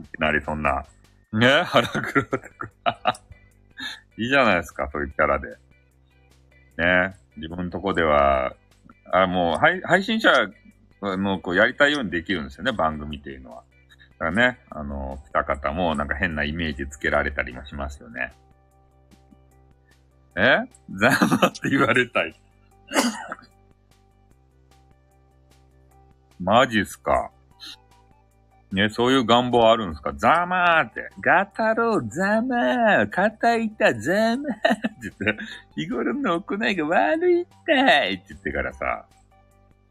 [0.00, 0.84] いきなりそんな、
[1.32, 3.20] ね、腹黒とか。
[4.16, 5.56] いいじゃないですか、そういうキャラで。
[6.76, 8.54] ね、自分のとこでは、
[9.12, 10.30] あもう配、配信者
[11.00, 13.62] もこうやりたいようにできるんですよね、番組っていうのは。
[14.18, 18.32] だからね、あの、来た方もなんか変なイメージつけられたりもしますよね。
[20.38, 20.60] え
[20.94, 22.40] ざまって言われたい。
[26.38, 27.32] マジっすか。
[28.70, 31.08] ね、そういう願望あるんですかざまーって。
[31.20, 33.10] ガタロウ、ざまー。
[33.10, 34.42] 肩板、ざまーって
[35.00, 35.42] 言って、
[35.74, 39.06] 日頃の行いが悪いったいって言ってからさ、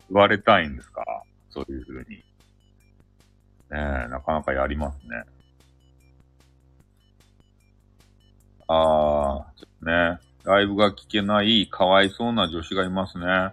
[0.09, 1.03] 言われたいんですか
[1.49, 2.17] そういう風に。
[2.17, 2.23] ね
[3.71, 3.75] え、
[4.07, 5.25] なかなかやりますね。
[8.67, 8.77] あー、
[9.59, 13.25] ちょっとね、ライブが聞けないかわいそうな女子がいますね。
[13.25, 13.49] うん。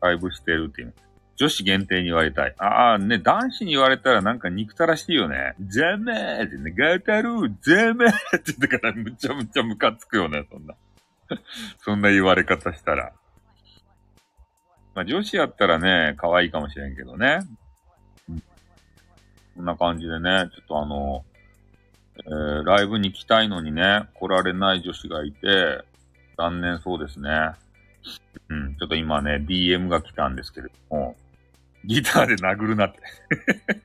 [0.00, 0.94] ライブしてるっていう。
[1.36, 2.54] 女子限定に言われたい。
[2.56, 5.54] ああ、ね、男子に言われたらなんか憎たらしいよね。
[5.68, 10.74] ザマーってね、ガタルー、ザマーって言ってからむちゃむちゃムカつくよね、そんな。
[11.84, 13.12] そんな言われ方したら。
[14.94, 17.40] まあ女子やったらね、可愛いかもしれんけどね。
[18.30, 18.42] うん、
[19.56, 21.24] こんな感じでね、ちょっとあの、
[22.18, 25.82] えー、ライブに来たいのにね、来られない女子がいて、
[26.36, 27.52] 残念そうですね。
[28.48, 31.16] うん、ちょっと今ね、DM が来たんですけれども、
[31.84, 33.00] ギターで殴るなって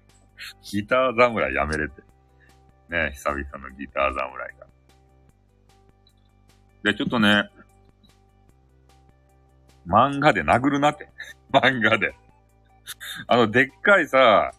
[0.63, 2.01] ギター侍やめれて。
[2.89, 4.67] ね、久々のギター侍が。
[6.83, 7.49] で、ちょっとね、
[9.87, 11.09] 漫画で殴るなって。
[11.51, 12.15] 漫画で。
[13.27, 14.51] あの、でっかいさ、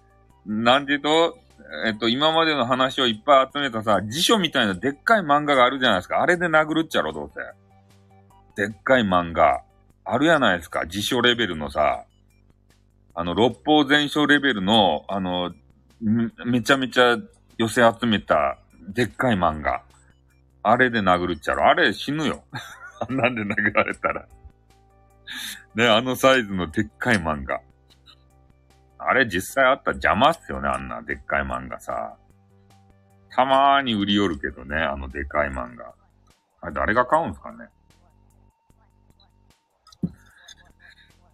[0.47, 1.39] なんて言うと、
[1.87, 6.21] えっと、今までの話をいっぱい集めたさ、辞書みたいなでっかい漫画があるじゃないですか。
[6.21, 7.31] あれで殴るっちゃろ、どう
[8.57, 8.67] せ。
[8.67, 9.63] でっかい漫画。
[10.05, 10.87] あるやないですか。
[10.87, 12.05] 辞書レベルのさ、
[13.15, 15.53] あの、六法全書レベルの、あの、
[16.01, 17.17] めちゃめちゃ
[17.57, 19.83] 寄せ集めた、でっかい漫画。
[20.63, 21.67] あれで殴るっちゃろ。
[21.67, 22.43] あれ死ぬよ。
[23.09, 24.27] なんで殴られたら。
[25.75, 27.61] ね、あのサイズのでっかい漫画。
[29.09, 32.17] あれ実際あったら邪魔っすよね、あんなでっかい漫画さ。
[33.31, 35.95] たまーに売り寄るけどね、あのでかい漫画。
[36.63, 37.69] あれ誰が買うんすかね。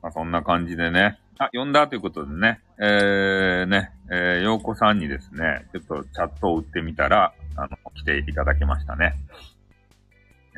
[0.03, 1.19] まあ、そんな感じでね。
[1.39, 2.61] あ、呼んだということでね。
[2.79, 9.15] えー、ね、えー、ようこさんにですね、ちょっとチャットを打ってみたら、あの、来ていただきましたね。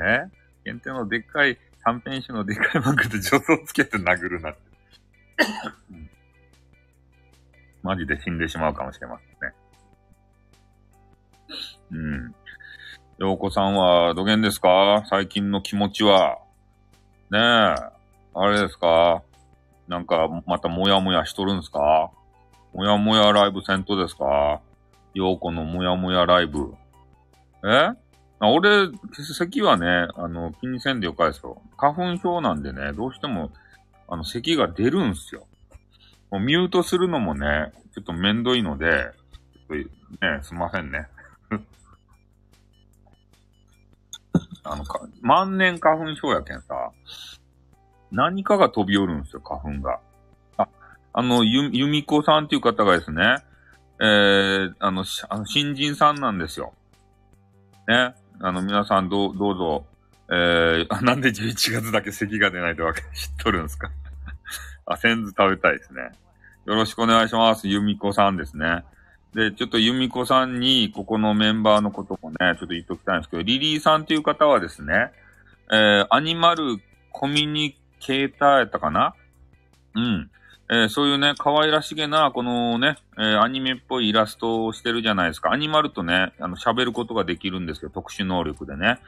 [0.01, 0.27] え？
[0.65, 4.61] 限定のでっかい、短編集のでっかい漫画で助走つけて殴るなって。
[7.83, 9.55] マジで死んでしまうかもしれませんね。
[11.91, 12.35] うん。
[13.19, 15.05] ようこさんは、どげんですか？
[15.09, 16.39] 最近の気持ちは。
[17.31, 17.41] ねえ。
[18.35, 19.23] あれですか？
[19.89, 22.11] なんか、またもやもやしとるんすか？
[22.75, 24.61] もやもやライブせんとですか？
[25.15, 26.75] ようこのもやもやライブ。
[27.65, 27.91] え？
[28.41, 31.61] あ俺、咳はね、あの、気にせんでよかですよ。
[31.77, 33.51] 花粉症なんでね、どうしても、
[34.07, 35.49] あの、咳が出るんすよ。
[36.31, 39.11] もうミュートするのもね、ちょっとめんどいので、
[39.69, 39.83] ちょっ
[40.21, 41.07] とね、すいませんね。
[44.65, 46.93] あの、か、万年花粉症やけんさ、
[48.11, 50.01] 何かが飛び寄るんですよ、花粉が。
[50.57, 50.69] あ、
[51.13, 53.43] あの、ゆ、ゆみこさんっていう方がですね、
[54.01, 56.73] えー、あの、あの新人さんなんですよ。
[57.89, 58.15] ね。
[58.41, 59.87] あの、皆さんどう、どうぞ、
[60.31, 63.91] えー、なんで11月だけ咳が出ないってわけ知っとるんですか
[64.87, 66.11] あ、センズ食べたいですね。
[66.69, 67.67] よろしくお願いします。
[67.67, 68.85] ゆみこさんですね。
[69.35, 75.11] で、ちょっとゆみこさんに、ここのメンバーのこともね、ちょっと言っときたいんですけど、リリーさんっていう方はですね、
[75.73, 76.79] えー、アニマル
[77.11, 79.15] コミュニケーターやったかな？
[79.95, 80.31] うん。
[80.69, 85.51] えー、そういうね、可愛らしげな、このね、えー、アニメっぽいイラストをしてるじゃないですか。
[85.51, 87.91] アニマルとね、あの、喋ることができるんですよ。
[87.91, 88.99] 特殊能力でね。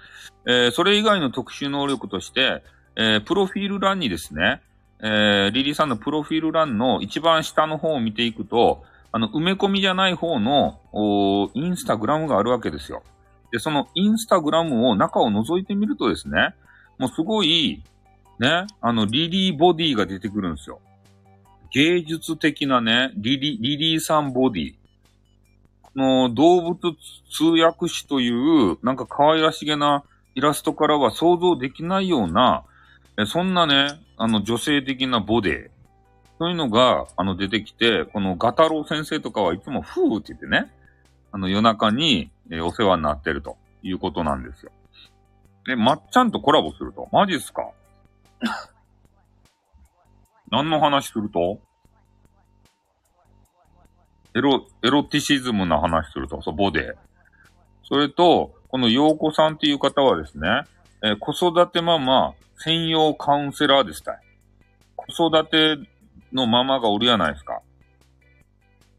[0.47, 2.63] えー、それ以外の特殊能力として、
[2.97, 4.63] え、プロフィール欄にですね、
[5.03, 13.03] えー、リリーさんのプロフィール欄の一番下の方を見ていくと、あの、埋め込みじゃない方の、おインスタグラムがあるわけですよ。
[13.51, 16.55] で、そのインスタグラムを中を覗いてみるとですね、
[16.99, 17.83] もうすごい、
[18.39, 20.81] ね、あの、リリーボディが出てくるんですよ。
[21.73, 24.75] 芸術的なね、リリ、リリーさんボディ。
[25.83, 26.77] この動物
[27.31, 32.65] 通訳士という、なんか可愛らしげなイラストからは想像できないような、
[33.19, 35.71] えそんなね、あの女性的なボディ、
[36.39, 40.71] そういうのが、あの出てきて、このガタロウ先生とかはいつもふーって言ってね、
[41.33, 44.73] あの夜中に、えお世話になってるということなんですよ。
[45.65, 47.71] で、まっちゃんとコラボするとマジっすか？
[50.53, 51.59] 何の話すると？
[54.35, 56.95] エロ、エロティシズムな話すると、そう、ボデ。
[57.85, 60.65] それと、この洋子さんっていう方はですね、
[61.03, 64.21] えー、子育てママ専用カウンセラーでしたい。
[64.97, 65.79] 子育て
[66.33, 67.61] のママがおるやないですか。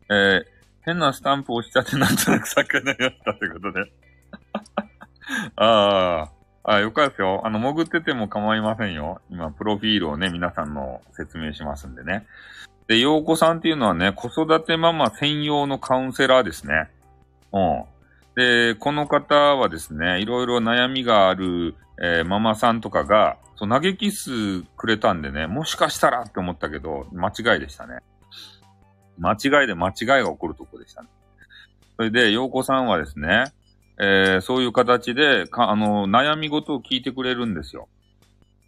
[0.10, 0.44] えー、
[0.82, 3.92] 変なスタンプをしちゃってなんとなく魚やったってことで。
[5.56, 6.42] ああ。
[6.64, 7.42] あ、よかったですよ。
[7.44, 9.20] あの、潜ってても構いませんよ。
[9.30, 12.28] 今、プロフィールをね、皆さんの説明しますんでね。
[12.88, 16.90] で、洋子さんっていうのはね、子育てママ専用のカウンセラーですね。
[17.52, 17.84] うん。
[18.36, 28.00] で、この方はですね、いろいろ悩みがある、えー、ママさんとかが、そう、投げキスくれたんでね、もしかしたらって思ったけど、間違いでしたね。
[29.20, 31.10] 間違いで間違いが起こるとこでしたね。
[31.98, 33.46] それで、洋子さんはですね、
[34.00, 37.88] えー、そういう形で、か、あの、悩み事を聞いてくれるんですよ。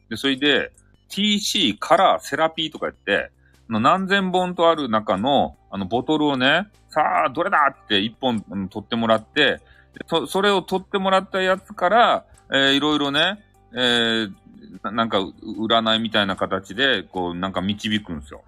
[0.10, 0.72] で、それで、
[1.10, 3.32] TC カラーセラピーとか言って、
[3.70, 9.60] 何千本とある中の、あの、ボトルをね、さあ、どれだって一本、うん、取ってもらって、
[10.08, 13.44] そ、それを取ってもらったやつから、えー、いろいろね、
[13.74, 14.32] えー、
[14.92, 18.44] なんか、占いみたいな形で、こう、なんか導くんですよ。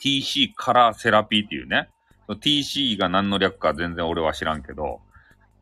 [0.00, 1.88] TC カラーセラピーっていうね。
[2.28, 5.00] TC が何の略か全然俺は知らんけど、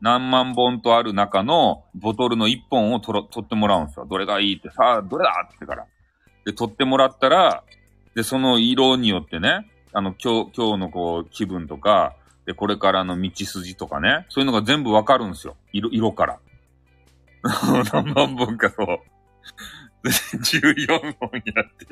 [0.01, 4.05] 何万本とある中のボトルの1本を取ってもらうんですよ。
[4.05, 5.87] どれがいいって、さあ、どれだってから。
[6.45, 7.63] で、取ってもらったら、
[8.13, 12.15] で、その色によってね、あの、今日、今日のこう、気分とか、
[12.45, 15.55] で、これからの道筋とかね、そういうのが全部わかるんですよ。
[15.71, 16.39] 色、色から。
[17.93, 18.87] 何万本かそう。
[20.03, 21.87] で、14本やって。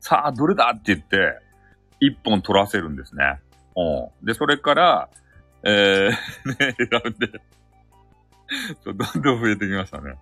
[0.00, 0.70] さあ、どれだ？
[0.74, 1.38] って言って、
[2.00, 3.40] 1本取らせるんですね。
[3.76, 4.26] うん。
[4.26, 5.08] で、それから、
[5.62, 6.10] えー、
[6.58, 7.40] ね、選んで
[8.84, 10.16] どんどん増えてきましたね。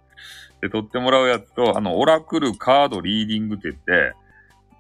[0.60, 4.14] で、取ってもらうやつと、あの、オラクルカードリーディングって言って、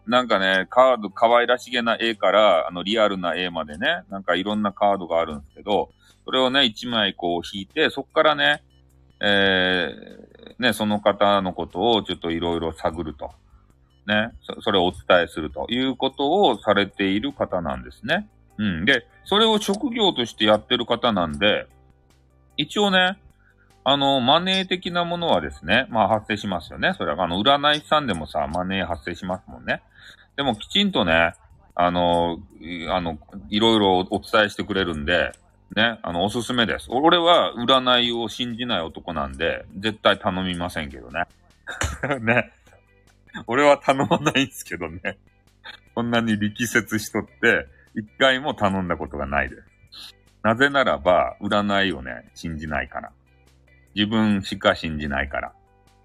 [0.06, 5.90] なんかね、カード、可愛らしげな絵から、あの、リアルな絵までね、なんかいろんなカードがあるんですけど、
[6.24, 8.62] それをね、一枚こう引いて、そっからね、
[9.20, 13.30] えー、ね、その方のことをちょっといろいろ探ると。
[14.06, 18.28] ねそ、それをお伝えするということをされている方なんですね。
[18.58, 18.84] うん。
[18.84, 21.66] で、それを職業としてやってる方なんで、
[22.56, 23.18] 一応ね、
[23.84, 26.94] あの、マネー的なものはですね、まあ発生しますよね。
[26.96, 29.82] それは、あの、占い師さんでもさ、マネー発生しますもんね。
[30.36, 31.34] でもきちんとね、
[31.74, 32.38] あの、
[32.90, 33.18] あの、
[33.48, 35.32] いろいろお伝えしてくれるんで、
[35.74, 36.88] ね、あの、おすすめです。
[36.90, 41.24] 俺は占いを信じない男なんで、絶対頼みませんけどね。
[42.20, 42.52] ね。
[43.46, 45.16] 俺は頼まないんですけどね。
[45.94, 49.62] こんなに力説しとって、一回も頼んだことがないです。
[50.42, 53.10] なぜならば、占いをね、信じないから。
[53.94, 55.52] 自分しか信じないから。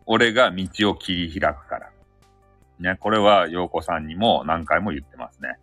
[0.06, 1.90] 俺が道を切り開くから。
[2.80, 5.58] ね、これは、洋子さんにも何回も言ってますね。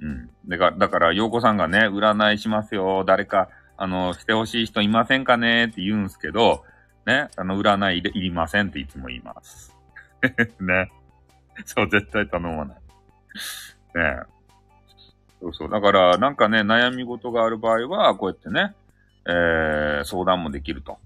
[0.00, 0.30] うん。
[0.48, 3.04] だか、だから、洋子さんがね、占いしますよ。
[3.04, 5.66] 誰か、あの、してほしい人いませんかね？
[5.66, 6.64] って言うんすけど、
[7.06, 9.76] ね、あの、占いいりませんっていつも言います。
[10.60, 10.90] ね。
[11.66, 12.76] そう、絶対頼まない。
[12.76, 14.22] ね
[15.40, 15.70] そうそう。
[15.70, 18.74] だから、なんかね、悩み事がある場合は、こうやってね、
[19.26, 20.98] えー、相談もできると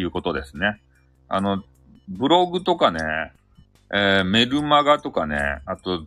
[0.00, 0.80] いうことですね。
[1.28, 1.62] あの、
[2.08, 3.32] ブログとかね、
[3.92, 6.06] えー、メルマガとかね、あと、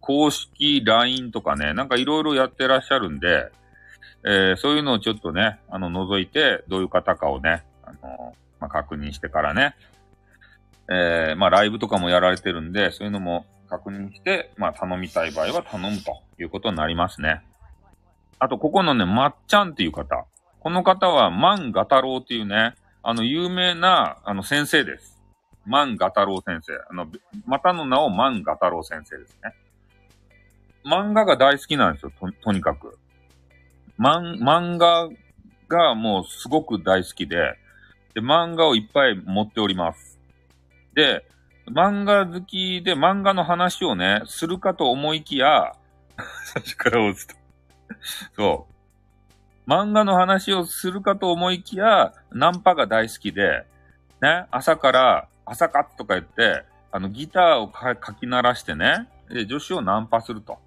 [0.00, 3.50] 公式 LINE とかね、なんかいろいろやってらっしゃるんで、
[4.24, 9.76] えー、そういうのをちょっとね、あの、覗いて、どういう方かをね、あの、まあ、確認してからね、
[10.90, 17.42] えー、まあ、ライブとかもやられてるんで、そういうのも確認して、まあ、頼みたい場合は頼むということになりますね。
[18.38, 20.24] あと、ここのね、まっちゃんっていう方。
[20.60, 22.74] この方は、万ガ太郎っていうね、
[23.08, 25.18] あの、有名な、あの、先生です。
[25.64, 26.74] 万ガ太郎先生。
[26.90, 27.06] あの、
[27.46, 29.54] またの名を万ガ太郎先生ですね。
[30.84, 32.98] 漫画が大好きなんですよ、と、とにかく。
[33.98, 35.08] 漫、漫画
[35.68, 37.56] がもうすごく大好きで、
[38.12, 40.20] で、漫画をいっぱい持っております。
[40.92, 41.24] で、
[41.66, 45.72] 漫画好きで漫画の話をね、するかと思いきや、
[46.44, 47.34] 最初から押すと。
[48.36, 48.77] そう。
[49.68, 53.66] 漫画の話をするかと思いきや、ナンパが大好きで、
[54.22, 60.58] ね、朝から、朝活とか言って、あの、ギターを書き鳴らしてね、で、女子をナンパすると。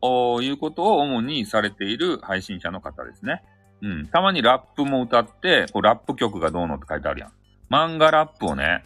[0.00, 3.44] おいうことを主にされている配信者の方ですね。
[3.80, 4.06] うん。
[4.08, 7.32] たまにラップも歌って、こうラップ曲がどうのって書いてあるやん。
[7.70, 8.82] 漫画ラップをね、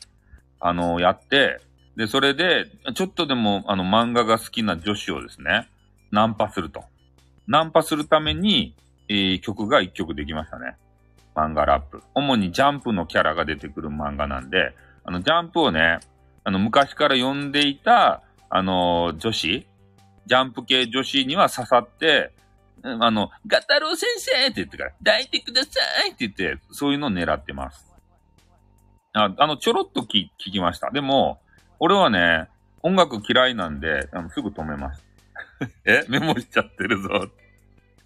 [0.61, 1.63] あのやって、
[1.97, 5.71] で、それで、ちょっとでも、あの、漫画が好きな女子をですね、
[6.11, 6.85] ナンパすると。
[7.47, 8.75] ナンパするために、
[9.09, 10.77] えー曲が一曲できましたね。
[11.35, 12.03] 漫画ラップ。
[12.15, 16.01] 主にジャンプのキャラが出てくる漫画なんで、あの、ジャンプをね、
[16.45, 19.67] あの、昔から読んでいた、あの女子、
[20.27, 22.33] ジャンプ系女子には刺さって、
[22.83, 25.71] あの、ガタロウ先生って言ってから、抱いてくださ
[26.07, 27.95] いって言って、そういうのを狙ってます。
[29.13, 30.91] ああの、ちょろっと聞聞きました。
[30.91, 31.41] でも、
[31.81, 32.49] 俺はね、
[32.83, 35.07] 音楽嫌いなんで、あのすぐ止めました。
[35.85, 36.05] え？
[36.09, 37.09] メモしちゃってるぞ。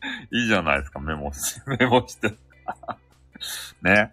[0.33, 2.35] いいじゃないですか、メモして、 メモして。
[3.83, 4.13] ね。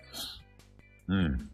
[1.07, 1.49] うん。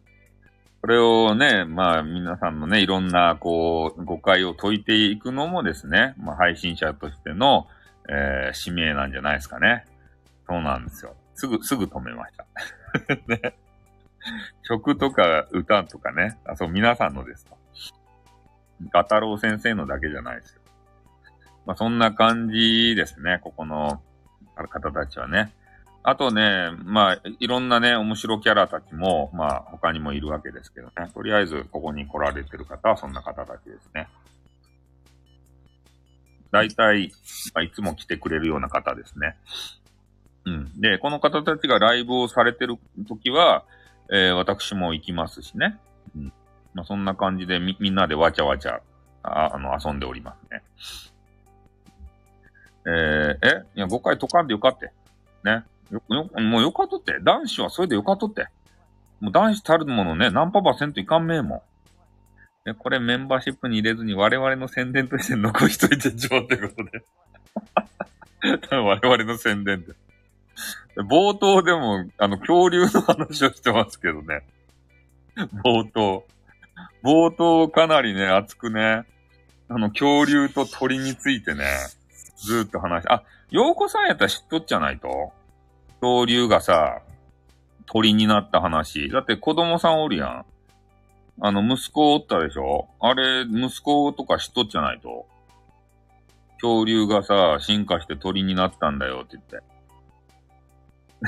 [0.80, 7.66] これをね、まあ皆さんのね、いろんなこう、誤解を解いていくのもですね、まあ配信者としての、
[8.08, 9.86] えー使命なんじゃないですかね。
[10.46, 11.16] そうなんですよ。
[11.34, 12.44] すぐ、すぐ止めました。
[13.26, 13.56] ね。
[14.62, 17.56] 曲とか歌とかね、あ、そう、皆さんのですと。
[18.90, 20.60] ガタロウ先生のだけじゃないですよ。
[21.66, 24.02] まあそんな感じですね、ここの
[24.54, 25.52] 方たちはね。
[26.06, 31.10] あとね、まあ、いろんなね、面白キャラたちも、まあ、他にもいるわけですけどね。
[31.14, 34.08] とりあえず、ここに来られてる方は、そんな方たちですね。
[36.52, 37.10] 大体、
[37.54, 39.36] まあ、いつも来てくれるような方ですね。
[40.44, 40.80] うん。
[40.80, 42.76] で、この方たちがライブをされてる
[43.08, 43.64] 時は、
[44.12, 45.78] えー私も行きますしね。
[46.14, 46.32] うん。
[46.74, 48.82] まあ、そんな感じでみ、みんなでわちゃわちゃ、
[49.22, 50.62] ああの、遊んでおりますね。
[52.86, 53.64] えー、え？
[53.76, 54.92] いや、5回解かんでよかって。
[55.44, 55.64] ね。
[55.90, 57.18] よ、よ、もうよかとって。
[57.22, 58.48] 男子はそれでよかとって。
[59.20, 61.62] もう男子たるものね、何パーセントいかんめえもん。
[62.64, 67.04] で、これメンバーシップに入れずに我々の宣伝として残しといてちょうってことで。
[68.76, 69.92] 我々の宣伝で。
[70.96, 74.42] 冒頭でも、あの、恐竜の話をしてますけどね。
[75.64, 76.24] 冒頭。
[77.02, 79.04] 冒頭かなりね、熱くね、
[79.68, 81.64] あの、恐竜と鳥についてね、
[82.44, 85.32] ずーっと話し、あ、洋子さんやったら知っとっちゃないと？
[86.00, 87.00] 恐竜がさ、
[87.86, 89.08] 鳥になった話。
[89.08, 90.46] だって子供さんおるやん。
[91.40, 92.88] あの、息子おったでしょ？
[93.00, 95.26] あれ、息子とか知っとっちゃないと？
[96.60, 99.44] 恐竜がさ、進化して鳥になったんだよって言っ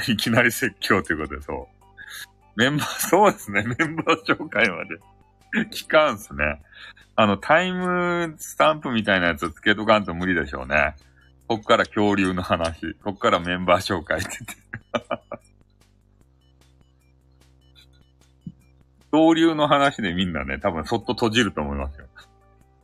[0.06, 0.12] て。
[0.12, 1.66] いきなり説教ということで、そう。
[2.56, 3.64] メンバー、そうですね。
[3.64, 4.98] メンバー紹介まで。
[5.70, 6.60] 聞かんすね。
[7.14, 10.94] あの、タイムスタンプみたいなやつつけとかんと無理でしょうね。
[11.48, 12.94] こっから恐竜の話。
[13.02, 14.56] こっからメンバー紹介って言って。
[19.10, 22.06] 恐竜の話でみんなね、多分そっと閉じると思いますよ。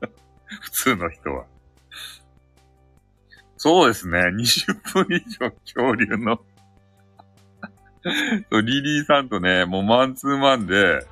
[0.47, 1.45] 普通の人は。
[3.59, 4.19] そうですね。
[4.19, 6.41] 20分以上恐竜の
[8.63, 11.07] リリーさんとね、もうマンツーマンで、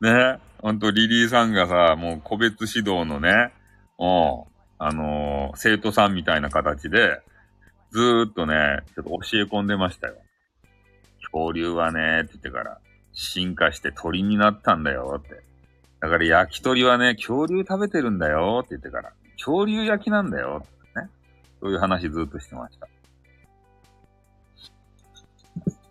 [0.00, 3.52] ね、ほんとリリーさんがさ、もう個別指導のね、
[3.98, 4.44] うん、
[4.78, 7.20] あのー生徒さんみたいな形で、
[7.90, 10.14] ずーっとね、ちょっと教え込んでましたよ。
[11.32, 12.78] 恐竜はね、って言ってから、
[13.12, 15.42] 進化して鳥になったんだよって。
[16.00, 21.08] だから焼き鳥はね、恐竜食べてるんだよって言ってから、恐竜焼きなんだよってね。
[21.60, 22.88] そういう話ずっとしてました。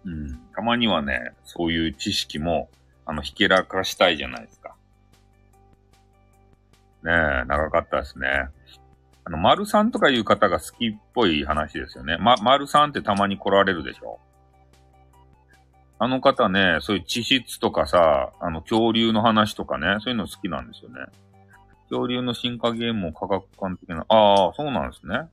[0.05, 0.39] うん。
[0.55, 2.69] たまにはね、そういう知識も、
[3.05, 4.60] あの、ひけらかしたいじゃないですか。
[7.03, 7.11] ね
[7.43, 8.47] え、長かったですね。
[9.23, 12.17] あの、丸さんとかいう方が好きっぽい話ですよね。
[12.17, 14.19] ま、丸さんってたまに来られるでしょ。
[15.99, 21.05] あの方ね、そういう地質とかさ、あの、恐竜の話とかね、そういうの好きなんですよね。
[21.89, 25.29] 恐竜の進化ゲームを科学館的な、ああ、そうなんですね。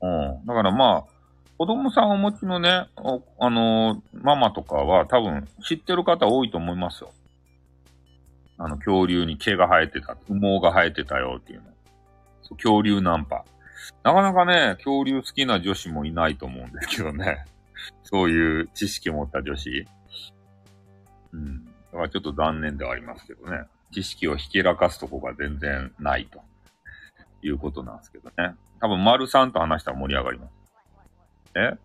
[0.00, 0.08] う
[0.42, 0.46] ん。
[0.46, 1.14] だからまあ、
[1.58, 7.12] 子供さんお持ちのね、あのーママとかは多分知ってる方多いと思いますよ。
[8.58, 11.66] あの、恐竜に毛が生えてた、羽毛が生えてたよっていうの。
[12.42, 13.44] そう恐竜ナンパ。
[14.02, 17.44] なかなかね、恐竜好きな女子もいないと思うんですけどね。
[18.04, 19.86] そういう知識を持った女子。
[21.32, 21.64] うん。
[21.64, 23.64] だからちょっと残念ではありますけどね。
[23.92, 26.42] 知識をひけらかすとこが全然ないと
[27.42, 28.54] いうことなんですけどね。
[28.80, 30.52] 多分、丸さんと話したら盛り上がります。
[31.54, 31.78] え？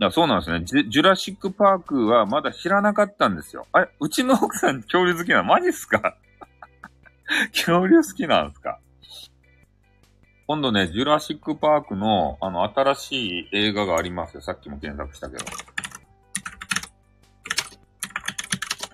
[0.00, 0.64] いや、そうなんですね。
[0.64, 3.66] ジジュラシックパークはまだ知らなかったんですよ。
[3.72, 5.44] あれうちの奥さん恐竜好きなの？
[5.44, 6.16] マジっすか？
[7.54, 8.80] 恐竜好きなんですか？
[10.46, 14.42] 今度ね、ジュラシックパークの、あの、新しい映画がありますよ。
[14.42, 15.44] さっきも検索したけど。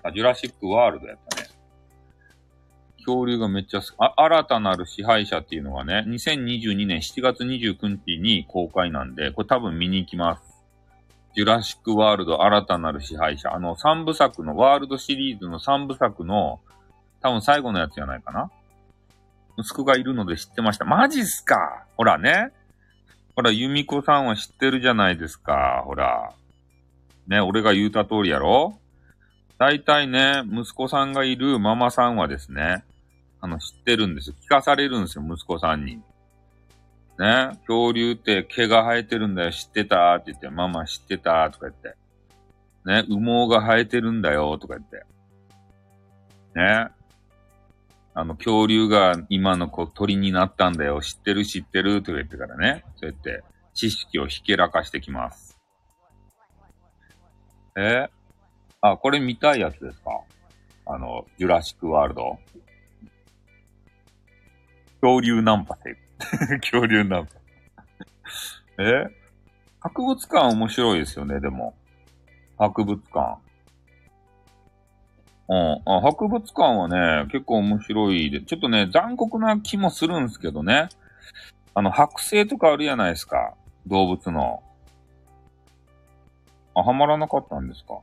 [0.03, 1.49] あ、ジュラシックワールドやったね。
[2.99, 3.93] 恐竜がめっちゃ好き。
[3.97, 10.50] あ、新たなる支配者っていうのがね、2022年7月29日に公開なんで、これ多分見に行きます。
[11.35, 13.53] ジュラシックワールド新たなる支配者。
[13.53, 16.59] あの、3部作の、ワールドシリーズの3部作の、
[17.21, 18.51] 多分最後のやつじゃないかな。
[19.57, 20.85] 息子がいるので知ってました。
[20.85, 21.85] マジっすか？
[21.95, 22.51] ほらね。
[23.35, 25.83] ほら、ユミコさんは知ってるじゃないですか。
[25.85, 26.33] ほら。
[27.27, 28.77] ね、俺が言うた通りやろ？
[29.57, 32.83] 大体ね、息子さんがいるママさんはですね、
[33.39, 34.35] あの、知ってるんですよ。
[34.43, 36.01] 聞かされるんですよ、息子さんに。
[37.21, 40.15] ね、恐竜って毛が生えてるんだよ、知ってた？
[40.15, 41.51] って言って、ママ知ってた？
[41.51, 41.95] とか言って。
[42.83, 45.05] ね、羽毛が生えてるんだよ、とか言って。
[46.55, 46.87] ね。
[48.15, 51.45] あの、恐竜が今の子鳥になったんだよ、知ってる？
[51.45, 52.01] 知ってる？
[52.01, 52.83] とか言ってからね。
[52.95, 53.43] そうやって
[53.75, 55.59] 知識をひけらかしてきます。
[57.77, 58.07] え？
[58.81, 60.21] あ、これ見たいやつですか？
[60.87, 62.39] あの、ジュラシックワールド。
[65.01, 65.95] 恐竜ナンパせ。
[66.61, 67.31] 恐竜ナンパ。
[68.79, 69.21] え？
[69.79, 71.73] 博物館面白いですよね、でも。
[72.57, 73.39] 博物館。
[75.49, 75.81] うん。
[75.85, 80.89] あ、博物館はね、結構面白いで、ちょっとね、残酷な気もするんですけどね。
[81.73, 83.55] あの、剥製とかあるじゃないですか。
[83.87, 84.61] 動物の。
[86.75, 87.99] あ、はまらなかったんですか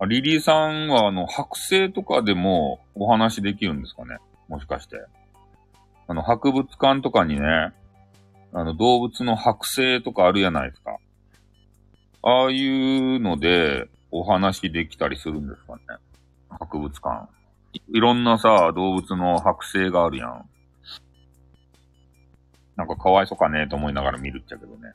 [0.00, 4.96] あリリーさんは、あの、剥製とかでもお話できるんですかねもしかして。
[6.08, 7.72] あの、博物館とかにね、
[8.52, 10.96] あの、動物の剥製とかあるじゃないですか。
[12.22, 15.82] ああいうので、お話できたりするんですかね。
[16.58, 17.28] 博物館。
[17.74, 20.48] いいろんなさ、動物の剥製があるやん。
[22.76, 24.92] なんかかわいそうかねと思いながら見るっちゃけどね。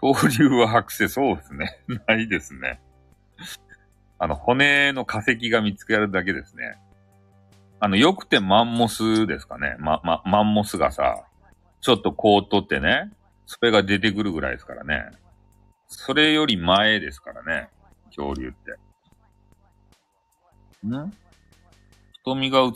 [0.00, 1.78] 恐竜は剥製、そうですね。
[2.08, 2.80] ないですね。
[4.18, 6.76] あの、骨の化石が見つけられるだけですね。
[7.78, 9.76] あの、よくてマンモスですかね。
[9.78, 11.24] ま、ま、マンモスがさ、
[11.80, 13.12] ちょっとこう取ってね、
[13.46, 15.10] それが出てくるぐらいですからね。
[15.88, 17.68] それより前ですからね。
[18.06, 18.72] 恐竜って。
[20.86, 21.12] ん
[22.24, 22.72] 瞳が映っ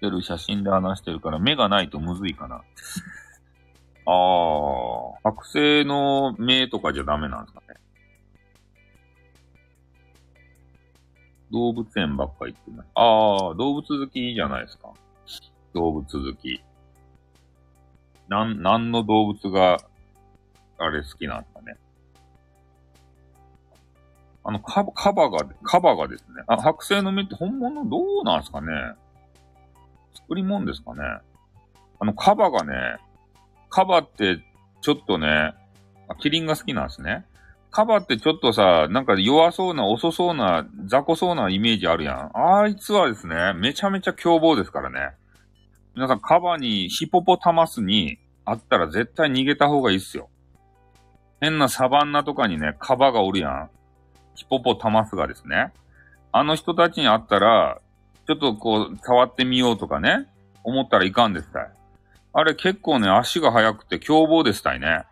[0.00, 2.56] てる写真で話してるから目がないとむずいかな。
[4.06, 4.10] あ
[5.24, 7.80] あ、剥製の目とかじゃダメなんですかね。
[11.50, 12.86] 動物園ばっか行ってない。
[12.94, 14.92] ああ、動物好きじゃないですか。
[15.74, 16.62] 動物好き。
[18.28, 19.78] なん、何の動物が、
[20.78, 21.76] あれ好きなんですかね。
[24.44, 26.42] あの、カバ、カバが、カバがですね。
[26.46, 28.68] あ、剥製の目って本物どうなんですかね
[30.14, 31.02] 作り物ですかね
[31.98, 32.98] あの、カバがね、
[33.70, 34.38] カバって
[34.82, 35.54] ちょっとね、
[36.20, 37.24] キリンが好きなんですね。
[37.76, 42.30] カバってちょっとさ、なんか弱そうな、遅そうな、雑魚そうなイメージあるやん。
[42.34, 45.14] あいつはですね、めちゃめちゃ凶暴ですからね。
[45.94, 48.16] 皆さん、カバに、ヒポポタマスに
[48.46, 50.30] あったら絶対逃げた方がいいっすよ。
[51.42, 53.70] 変なサバンナとかにね、カバがおるやん。
[54.36, 55.74] ヒポポタマスがですね、
[56.32, 57.82] あの人たちに会ったら、
[58.26, 60.26] ちょっとこう、触ってみようとかね、
[60.64, 61.70] 思ったらいかんですたい。
[62.32, 65.04] あれ結構ね、足が速くて凶暴ですたいね。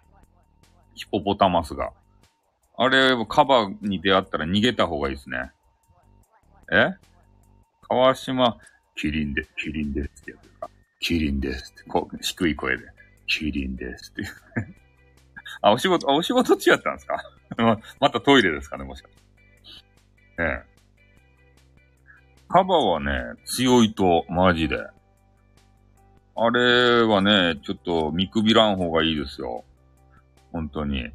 [0.94, 1.90] ヒポポタマスが。
[2.76, 5.52] あれ、カバーに出会ったら逃げた方がいいですね。
[6.72, 6.94] え？
[7.88, 8.58] 川島、
[8.96, 10.70] キリンで、キリンですってやつか。
[11.00, 12.84] キリンですって、こう、低い声で、
[13.26, 14.22] キリンですって。
[15.60, 17.22] あ、お仕事、あ、お仕事違ったんですか？
[17.56, 19.22] ま、 またトイレですかね、もしかして。
[20.38, 20.62] ええ。
[22.48, 24.78] カバーはね、強いと、マジで。
[26.36, 29.64] あれはね、ちょっと見くびらん方がいいですよ。
[30.50, 31.10] 本当に。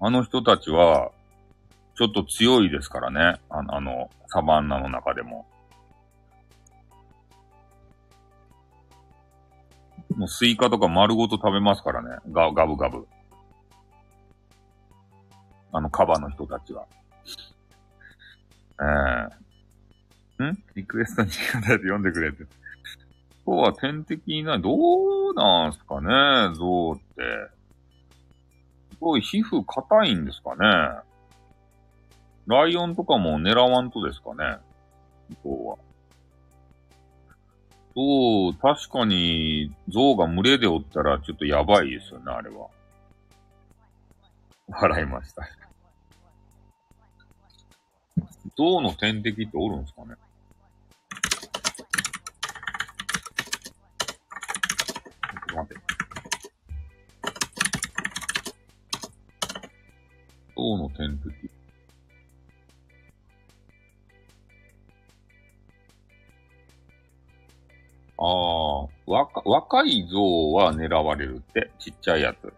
[0.00, 1.10] あの人たちは、
[1.96, 3.40] ちょっと強いですからね。
[3.50, 5.46] あの、あのサバンナの中でも。
[10.16, 12.18] もうスイカとか丸ごと食べますからね。
[12.30, 13.06] ガガブガブ。
[15.72, 16.86] あの、カバの人たちは。
[18.80, 18.84] え
[20.40, 20.64] えー、ん？
[20.76, 22.44] リクエストに方で読んでくれって。
[23.44, 24.62] 今日は天敵いない。
[24.62, 24.70] ど
[25.30, 27.57] うなんすかね、象って。
[29.00, 31.02] ごい皮膚硬いんですかね。
[32.46, 34.58] ライオンとかも狙わんとですかね。
[35.44, 35.76] 今日は。
[37.94, 42.68] そう、確かに、象が群れでおったらちょっとやばいですよね、あれは。
[44.68, 45.42] 笑いました。
[48.56, 50.14] 象の天敵っておるんですかね
[55.48, 55.87] ちょっと待って。
[60.68, 61.50] 象の天敵。
[68.20, 71.70] ああ、若、若い象は狙われるって。
[71.78, 72.46] ちっちゃいやつ。
[72.46, 72.52] うん。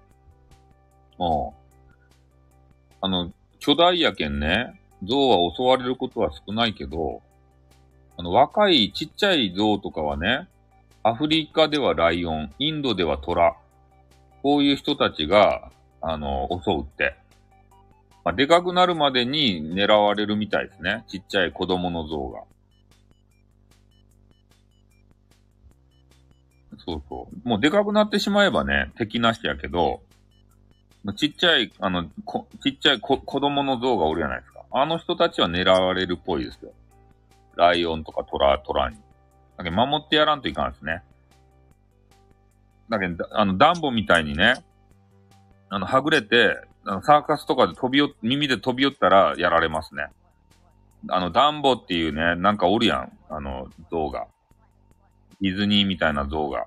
[3.03, 7.23] あの、巨大やけんね、象は襲われることは少ないけど、
[8.17, 10.49] あの、若いちっちゃい象とかはね、
[11.03, 13.57] アフリカではライオン、インドではトラ、
[14.43, 17.17] こういう人たちが、あの、襲うって。
[18.25, 21.05] まあ、でかくなるまでに狙われるみたいですね。
[21.09, 22.43] ちっちゃい子供の像が。
[26.85, 27.49] そうそう。
[27.49, 30.01] もうでかくなってしまえばね、敵なしやけど、
[31.17, 34.61] ちっちゃい、あの、こちっちゃい子供の像がおるじゃないですか。
[34.71, 36.73] あの人たちは狙われるっぽいですよ。
[37.57, 38.97] ライオンとかトラ、トラに。
[39.57, 41.03] だけど守ってやらんといかんですね。
[42.89, 44.55] だけど、あの、ダンボみたいにね、
[45.69, 50.07] あの、はぐれて、サーカスとかで飛びよ、耳で飛び寄ったらやられますね。
[51.09, 53.13] あの、ダンボっていうね、なんかおるやん。
[53.29, 54.27] あの、像が。
[55.41, 56.67] ディズニーみたいな像が。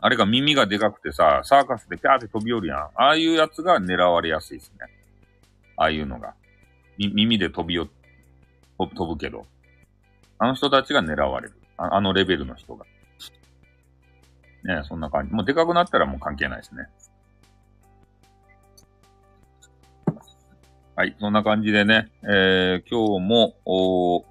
[0.00, 2.78] あれが耳がでかくてさ、サーカスでピャーって飛び降るやん。
[2.78, 4.86] ああいうやつが狙われやすいですね。
[5.76, 6.34] ああいうのが。
[6.98, 7.88] 耳で飛びよ、
[8.78, 9.46] 飛ぶけど。
[10.38, 11.54] あの人たちが狙われる。
[11.78, 12.84] ああのレベルの人が。
[14.64, 15.32] ねそんな感じ。
[15.32, 16.88] もうでかくなったらもう関係ないですね。
[20.98, 24.24] はい、そんな感じでね、えー、今日も、お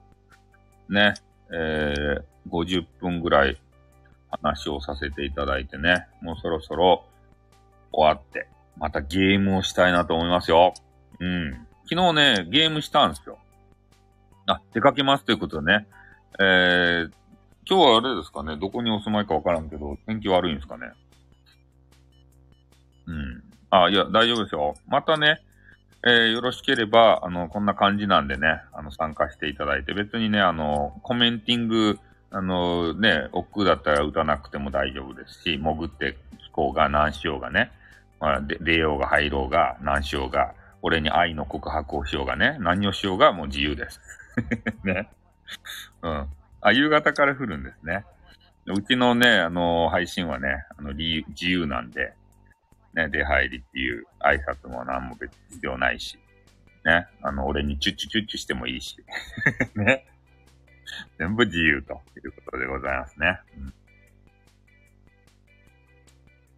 [0.90, 1.14] ね、
[1.54, 3.62] えー、50分ぐらい
[4.32, 7.06] 話をさせていただいてね、もうそろそろ
[7.92, 8.48] 終わって、
[8.78, 10.74] またゲームをしたいなと思いますよ。
[11.20, 11.52] うん。
[11.88, 13.38] 昨日ね、ゲームしたんですよ。
[14.48, 15.86] あ、出かけますということでね。
[16.40, 17.12] えー、
[17.70, 20.88] 今日はあれですかね、どこにお住まいかわからんけど、天気悪いんですかね。
[23.06, 23.44] うん。
[23.70, 24.74] あ、いや、大丈夫ですよ。
[24.88, 25.44] またね、
[26.08, 32.00] えー、よろしければ、あの、こんな感じなんでね、あの、参加していただいて、別にね、あの、コメンティング、
[32.30, 37.72] あのね、億劫だったら打たなくても大丈夫ですし、潜って聞こうが何しようがね、
[38.20, 40.54] まあ、出ようが入ろうが何しようが、
[40.84, 44.00] 俺に愛の告白をしようがね、何をしようがもう自由です。
[44.86, 45.10] ね。
[46.04, 46.28] うん。
[46.62, 48.06] あ、夕方から降るんですね。
[48.68, 52.14] うちのね、あの、配信はね、あの、自由なんで、
[52.96, 56.18] ね、出入りっていう挨拶も何も別に必要ないし、
[56.86, 58.98] ね、あの、俺にチュッチュチュッチュしてもいいし、
[59.76, 60.08] ね。
[61.18, 63.40] 全部自由ということでございますね。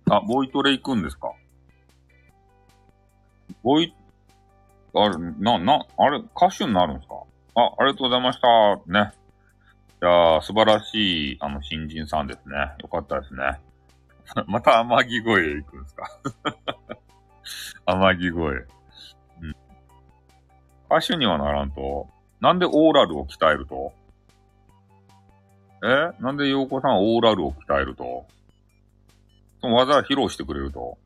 [0.08, 1.32] うん、あ、ボイトレ行くんですか？
[3.64, 3.96] ボイ、
[4.94, 7.16] あれ、な、な、あれ、歌手になるんですか？
[7.56, 8.48] あ、ありがとうございました。
[8.86, 9.14] ね。
[10.00, 12.56] いや素晴らしい、あの、新人さんですね。
[12.84, 13.60] よかったですね。
[14.48, 16.10] また天城越え行くんですか？
[17.86, 18.68] 天城越え。
[19.42, 19.56] うん。
[20.98, 22.08] 歌手にはならんと
[22.40, 23.94] なんでオーラルを鍛えると？
[25.84, 26.12] え？
[26.22, 28.26] なんで洋子さんオーラルを鍛えると？
[29.62, 30.98] その技披露してくれると？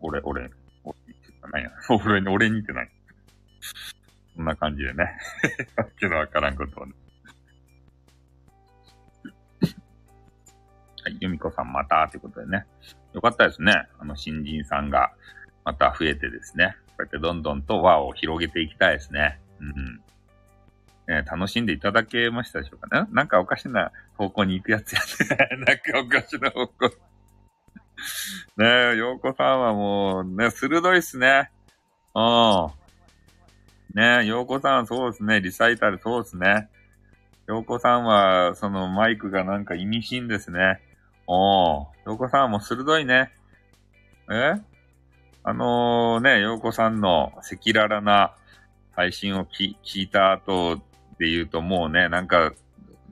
[0.00, 0.50] 俺、俺、
[0.84, 1.70] 俺にって何や。
[2.06, 2.88] 俺に、俺にって何
[4.34, 5.04] そんな感じでね。
[5.76, 6.92] わけのわからんことをね。
[11.06, 12.66] はい、由美子さんまた、ということでね。
[13.14, 13.72] よかったですね。
[14.00, 15.12] あの、新人さんが
[15.64, 16.76] また増えてですね。
[16.88, 19.38] こうやってどんどんと輪を広げていきたいですね。
[19.60, 20.02] うん。
[21.06, 23.08] ね、楽しんでいただけましたでしょうかね。
[23.12, 25.00] なんかおかしな方向に行くやつや
[25.38, 25.46] ね。
[25.64, 26.88] なんかおかしな方向。
[28.56, 31.52] ねえ、洋子さんはもう、ね、鋭いっすね。
[32.16, 32.66] うん。
[33.94, 35.40] ねえ、洋子さんそうですね。
[35.40, 36.68] リサイタルそうですね。
[37.46, 40.80] 洋子さんは、そのマイクがなんか意味深ですね。
[41.26, 43.32] おー、洋子さんも鋭いね。
[44.30, 44.54] え？
[45.42, 48.34] あのー、ね、洋子さんの赤裸々な
[48.92, 50.76] 配信を聞いた後
[51.18, 52.52] で言うともうね、なんか、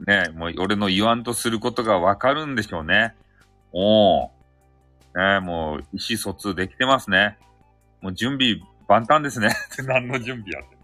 [0.07, 3.15] ね、もう俺の言わんとすることがわかるんでしょうね。
[3.73, 4.31] おー。
[5.15, 7.39] ね、もう意思疎通できてますね。
[8.01, 8.57] もう準備
[8.89, 9.51] 万端ですね。
[9.87, 10.75] 何の準備やって。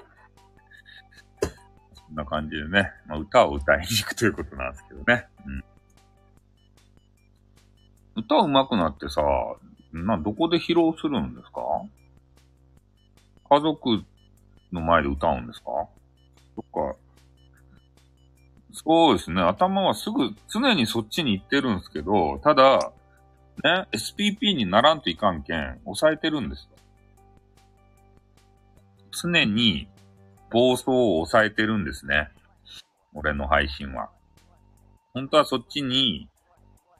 [0.00, 0.09] ね。
[2.10, 5.26] そんな感じでね、まあ、歌を歌いに行くということなんですけどね。
[5.46, 5.64] うん。
[8.16, 9.22] 歌上手くなってさ、
[9.92, 11.60] な、どこで披露するんですか？
[13.48, 14.02] 家族
[14.72, 15.66] の前で歌うんですか？
[16.56, 16.96] そっか。
[18.72, 19.40] そうですね。
[19.42, 22.92] 頭はすぐ、常にそっちに行ってるんですけど、ただ、
[23.62, 26.76] ね、SPP にならんといかんけん、抑えてるんですよ。
[29.12, 29.86] 常に
[30.50, 32.28] 暴走を抑えてるんですね。
[33.14, 34.10] 俺の配信は。
[35.14, 36.28] 本当はそっちに、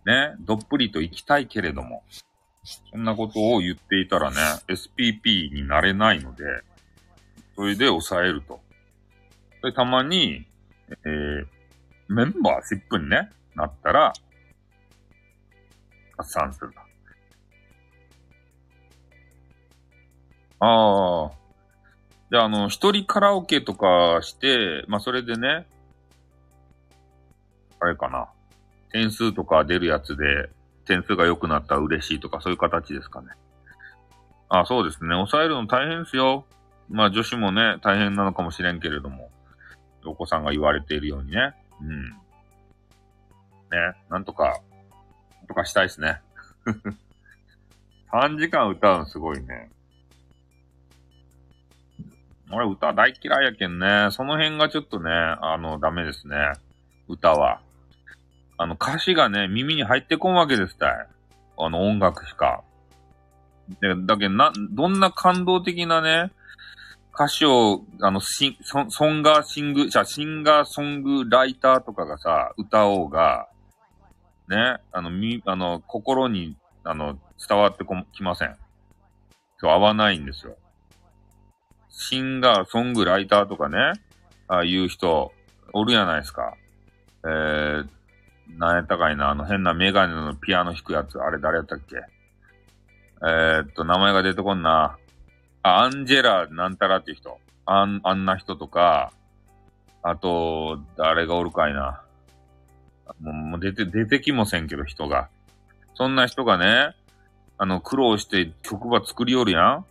[0.05, 2.03] ね、どっぷりと行きたいけれども、
[2.90, 4.36] そんなことを言っていたらね、
[4.68, 6.44] SPP になれないので、
[7.57, 8.61] それで抑えると。
[9.62, 10.46] で、たまに、
[10.88, 11.46] えー、
[12.09, 14.12] メンバーシップにね、なったら、
[16.16, 16.80] 発散すると。
[20.61, 21.39] ああ。
[22.31, 25.66] じゃあ、の、一人カラオケとかして、まあ、それでね、
[27.81, 28.28] あれかな。
[28.93, 30.51] 点数とか出るやつで、
[30.85, 33.28] 点数が良くなったら嬉しいとか、そういう形ですかね。
[34.49, 35.14] あ、そうですね。
[35.14, 36.45] 抑えるの大変ですよ。
[36.89, 39.31] まあ女子もね、大変なのかもしれんけれども。
[40.05, 41.55] お子さんが言われているようにね。
[41.81, 42.11] うん。
[42.11, 42.16] ね、
[44.09, 44.61] なんとか、
[45.47, 46.20] とかしたいですね。
[48.12, 49.70] 3時間歌うのすごいね。
[52.53, 54.09] 俺歌大嫌いやけんね。
[54.11, 56.36] その辺がちょっとね、あの、ダメですね。
[57.09, 57.61] 歌は。
[58.59, 61.07] あの、歌詞がね、耳に入ってこんわけですたい。
[61.59, 62.62] あの、音楽しか。
[63.80, 66.32] で、だけど、な、どんな感動的なね、
[67.14, 73.48] 歌詞を、あの、シン、ソンガーシング、じゃシンガーソングライターとかがさ、歌おうが、
[74.48, 78.57] ね、あの、み、あの、心に、あの、伝わってこ、きません。
[79.59, 80.57] そう、合わないんですよ。
[81.91, 83.93] シンガー、ソングライターとかね、
[84.49, 85.32] ああいう人、
[85.72, 86.55] おるやないですか。
[87.24, 87.88] えー、
[88.59, 91.97] なんやったかいな、あの変なメガネのピアノ弾くやつ、あれ誰やったっけ
[93.22, 94.97] えー、っと、名前が出てこんな。
[95.62, 97.38] あ、アンジェラなんたらっていう人。
[97.66, 99.12] あん、あんな人とか、
[100.03, 102.03] あと、誰がおるかいな。
[103.20, 105.28] もう、もう出て、出てきもせんけど、人が。
[105.95, 106.95] そんな人がね、
[107.59, 109.86] あの、苦労して曲が作りよるやん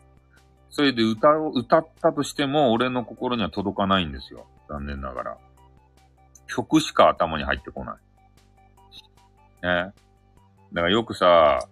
[0.70, 4.46] それで歌を、歌ったとしても、俺の心には届かないんですよ。
[4.68, 5.38] 残念ながら。
[6.48, 7.96] 曲しか頭に入ってこない。
[9.64, 9.94] ね。
[10.74, 11.68] だからよくさ、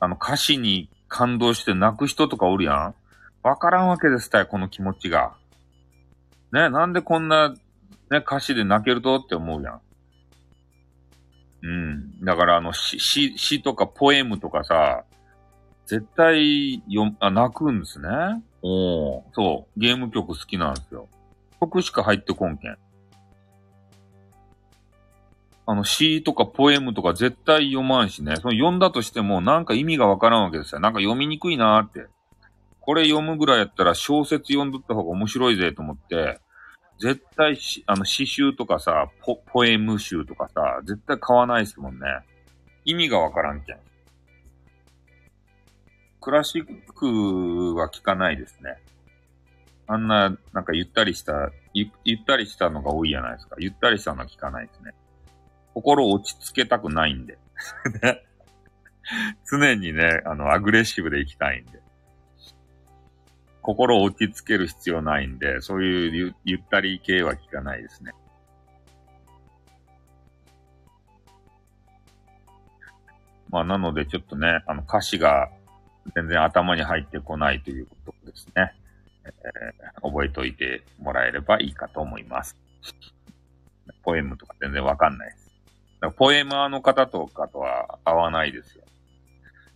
[0.00, 2.94] あの歌詞に感動して泣く人とかおるやん
[3.42, 5.34] わからんわけですたよ、この気持ちが。
[6.52, 7.56] ね、なんでこんな、ね、
[8.18, 9.80] 歌詞で泣けるとって思うやん。
[11.62, 12.24] うん。
[12.24, 15.04] だからあの、詩、詩、とかポエムとかさ、
[15.86, 18.08] 絶対よ、あ、泣くんですね。
[18.62, 19.80] おそう。
[19.80, 21.08] ゲーム曲好きなんですよ。
[21.60, 22.76] 曲しか入ってこんけん。
[25.66, 28.36] あの、詩とかポエムとか絶対読まんしね。
[28.36, 30.80] その読んだとしてもなんか意味がわからんわけですよ。
[30.80, 32.06] なんか読みにくいなーって。
[32.80, 36.38] これ読むぐらいやったら小説読んどった方が面白いぜと思って、
[37.00, 42.06] 絶対し、あの、詩集とかさ、ポ、ポエム集とかさ、絶対買わないですもんね。
[42.84, 43.78] 意味がわからんけん。
[46.24, 46.64] クラシッ
[46.94, 48.78] クは聞かないですね。
[49.86, 53.56] あんな、なんかゆったりした、ゆ、ゆったりしたのが多いじゃないですか。
[53.58, 54.92] ゆったりしたのは聞かないですね。
[55.74, 57.36] 心を落ち着けたくないんで。
[59.46, 61.82] 常にね、あの、アグレッシブで行きたいんで。
[63.60, 68.12] 心を落ち着ける必要ないんで、そういうゆゆったり系は聞かないですね。
[73.50, 75.50] まあ、なのでちょっとね、あの歌詞が
[76.14, 78.72] 全然頭に入ってこないということですね。
[79.24, 82.56] えー、覚えておいてもらえればいいかと思います。
[84.02, 85.46] ポエムとか全然わかんないです。
[86.00, 88.84] だからポエマーの方とかとは合わないですよ。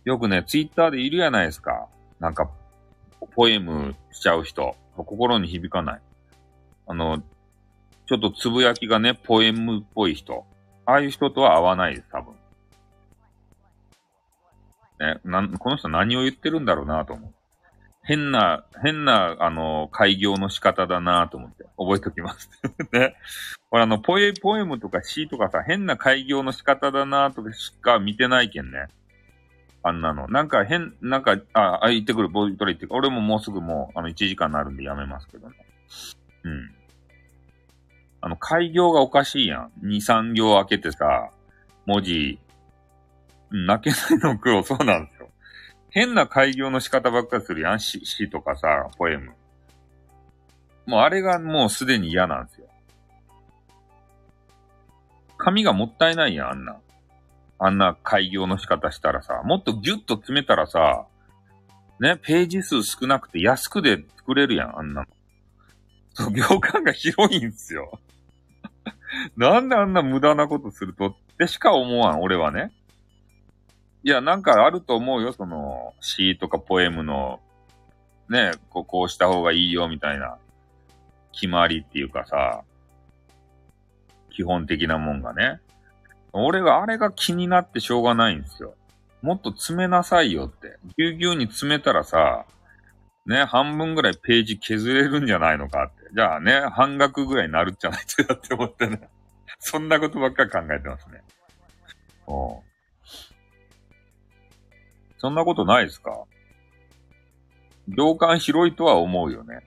[0.05, 1.87] よくね、ツイッターでいるやないですか。
[2.19, 2.49] なんか、
[3.35, 4.75] ポエムしちゃう人。
[4.95, 6.01] 心に響かない。
[6.87, 7.21] あの、
[8.07, 10.45] ちょっとつぶやきがね、ポエムっぽい人。
[10.85, 12.33] ああいう人とは合わないです、多分。
[14.99, 17.33] ね、なん、この人何を言ってるんだろうなと思う。
[18.03, 22.49] 変な、変な、あの、開業の仕方だなと思って、覚えておきます。
[22.91, 23.15] ね。
[23.69, 28.87] これあの、ポエ、ポエムとか詩とかさ、変な開業の仕方だなとかしか見てないけんね。
[29.83, 30.27] あんなの。
[30.27, 32.95] なんか変、なんか、あ、あ、行ってくる、ボイトレ行ってくる。
[32.97, 35.55] 俺ももうすぐもう、あの、1時間になるんでやめますけどね。
[36.43, 36.71] うん。
[38.21, 39.71] あの、開業がおかしいやん。
[39.83, 41.31] 2、3行開けてさ、
[41.85, 42.39] 文字、
[43.51, 45.29] 泣けないの苦労、 そうなんですよ。
[45.89, 47.79] 変な開業の仕方ばっかりするやん。
[47.79, 49.33] 詩、とかさ、ポエム。
[50.85, 52.67] もうあれがもうすでに嫌なんですよ。
[55.37, 56.79] 紙がもったいないやん、あんな。
[57.59, 61.05] あんな開業の仕方したらさ、もっとギュッと詰めたらさ、
[61.99, 65.07] ね、ページ数少なくて安くで作れるやん、あんなの。
[66.13, 67.99] そう、行間が広いんすよ。
[69.35, 71.07] なんであんな無駄なことすると？
[71.07, 72.71] ってしか思わん、俺はね。
[74.03, 77.39] いや、なんかあると思うよ、その、詩とかポエムの、
[78.29, 80.37] ね、こうこうした方がいいよ、みたいな、
[81.31, 82.63] 決まりっていうかさ、
[84.29, 85.59] 基本的なもんがね。
[86.31, 88.75] 俺があれが気になってしょうがないんですよ。
[89.21, 90.77] もっと詰めなさいよって。
[90.97, 92.45] ぎゅうぎゅうに詰めたらさ、
[93.25, 96.09] ね、半分ぐらいページ削れるんじゃないのかって。
[96.15, 99.09] じゃあね、半額ぐらいになるんじゃないかって思ってね。
[99.59, 101.21] そんなことばっか考えてますね。
[102.27, 102.68] うん。
[105.19, 106.25] そんなことないですか？
[107.87, 109.61] 行間広いとは思うよね。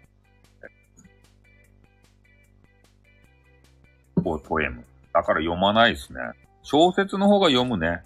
[4.22, 4.84] ポポエム。
[5.12, 6.20] だから読まないですね。
[6.62, 8.02] 小説の方が読むね。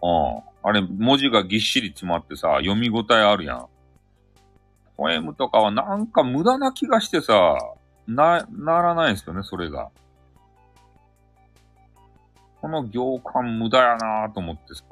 [0.00, 0.42] うん。
[0.62, 3.66] あれ、文字がぎっしり詰まってさ、読み応えあるやん。
[4.96, 7.58] ポエムとかはなんか無駄な気がしてさ、
[8.06, 9.90] な、ならないんですよね、それが。
[12.60, 14.84] この行間無駄やなぁと思ってさ。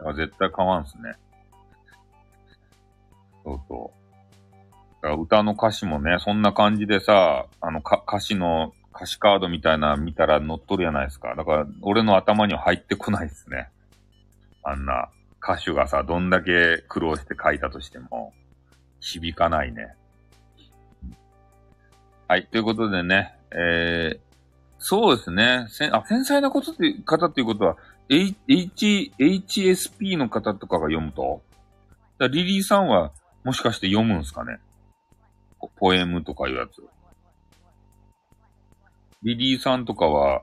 [0.00, 1.14] だから絶対買わんすね。
[3.44, 3.92] そうそ
[5.02, 5.22] う。
[5.22, 11.34] 歌の歌詞もね、そんな感じでさ、あの、か、歌詞の、歌詞カードみたいな見たら載っとるやないですか。
[11.34, 13.70] だから、俺の頭には入ってこないですね。
[14.62, 15.08] あんな
[15.42, 18.32] 歌手がさ、どんだけ苦労して書いたとしても、
[19.00, 19.94] 響かないね。
[22.28, 22.46] はい。
[22.46, 24.20] ということでね、えー、
[24.78, 25.66] そうですね。
[25.68, 27.76] せあ、繊細なことって方っていうことは、
[28.12, 31.42] H、HSP の方とかが読むと？
[32.18, 33.12] だリリーさんは、
[33.44, 34.58] もしかして読むんすかね？
[35.76, 36.82] ポエムとかいうやつ。
[39.22, 40.42] リリーさんとかは、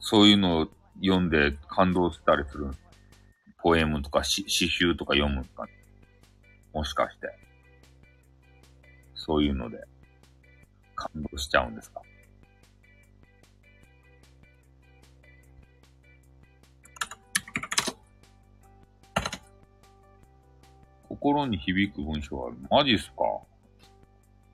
[0.00, 0.68] そういうのを
[1.00, 2.72] 読んで感動したりする？
[3.62, 5.72] ポエムとか詩集とか読むんすかね？
[6.72, 7.28] もしかして。
[9.14, 9.78] そういうので、
[10.96, 12.02] 感動しちゃうんですか？
[21.20, 22.56] 心に響く文章ある。
[22.70, 23.16] マジっすか？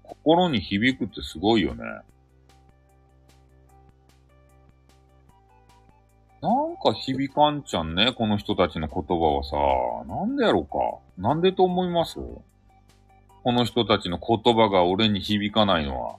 [0.03, 1.85] 心に響くってすごいよね。
[6.43, 9.57] なんか響かんちゃんね、この人たちの言葉はさ、
[10.13, 10.79] なんでやろうか？
[11.17, 12.17] なんでと思います？
[12.17, 16.17] この人たちの言葉が俺に響かないのは。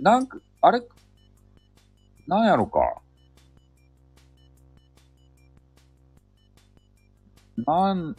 [0.00, 0.82] なんか、あれ、
[2.26, 2.80] なんやろか？
[7.56, 8.16] なん、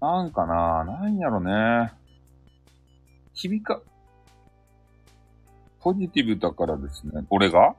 [0.00, 1.92] なんかな、なんやろね。
[3.32, 3.80] 響か、
[5.80, 7.24] ポジティブだからですね。
[7.30, 7.74] 俺が？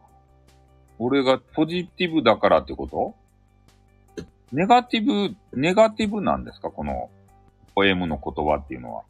[0.97, 3.15] 俺がポジティブだからってこと？
[4.51, 6.71] ネガティブ、ネガティブなんですか？
[6.71, 7.09] この、
[7.75, 9.03] ポエムの言葉っていうのは。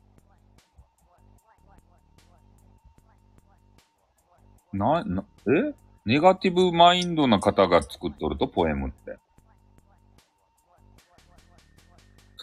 [4.74, 5.74] な、な、え？
[6.06, 9.18] ネガティブマインドな方が作っとると、ポエムって。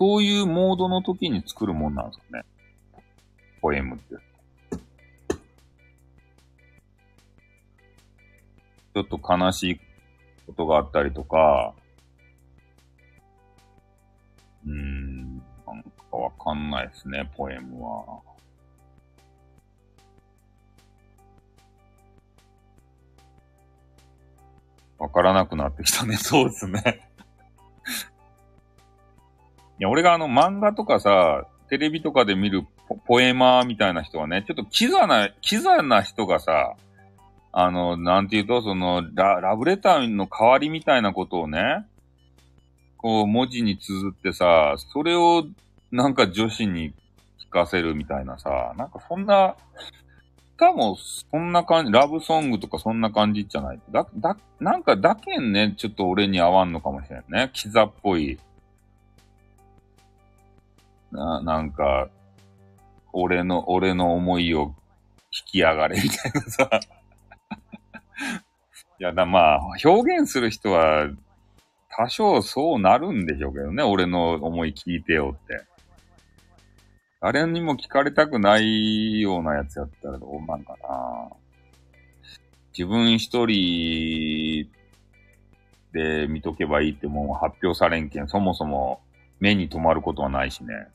[0.03, 2.45] そういうモードの時に作るもんなんですかね。
[3.61, 4.17] ポエムって。
[8.95, 9.81] ちょっと悲しい
[10.49, 11.73] ことがあったりとか、
[14.67, 18.23] うーん、なんかわかんないですね、ポエムは。
[24.99, 26.17] わからなくなってきたね。
[26.19, 27.12] そうですね
[29.83, 32.67] や、俺があの漫画とかさ、テレビとかで見る
[33.07, 36.75] ポエマーみたいな人はね、ちょっとキザな、キザな人がさ、
[37.53, 41.87] あの、なんて言うと、そのラ、ラブレターの代わりみたいなことをね、
[42.97, 45.45] こう文字に綴ってさ、それを
[45.91, 46.95] なんか女子に
[47.41, 49.57] 聞かせるみたいなさ、なんかそんな、
[50.57, 53.81] かもそんな感じ、ラブソングとかそんな感じじゃない。
[53.91, 57.51] だ、だ、なんかだけんね、ちょっと俺に合わんのかもしれんね。
[57.53, 58.39] キザっぽい。
[61.13, 62.09] な、なんか、
[63.13, 64.75] 俺の、俺の思いを
[65.31, 66.71] 引き上がれみたいなさ。
[68.99, 71.09] いや、だ、まあ、表現する人は、
[71.95, 73.83] 多少そうなるんでしょうけどね。
[73.83, 75.63] 俺の思い聞いてよって。
[77.21, 81.29] 誰にも聞かれたくないようなやつやったらどうなんかな。
[82.77, 84.71] 自分一人
[85.93, 89.03] で見とけばいいってもう発表されんけん、そもそも
[89.39, 90.89] 目に留まることはないしね。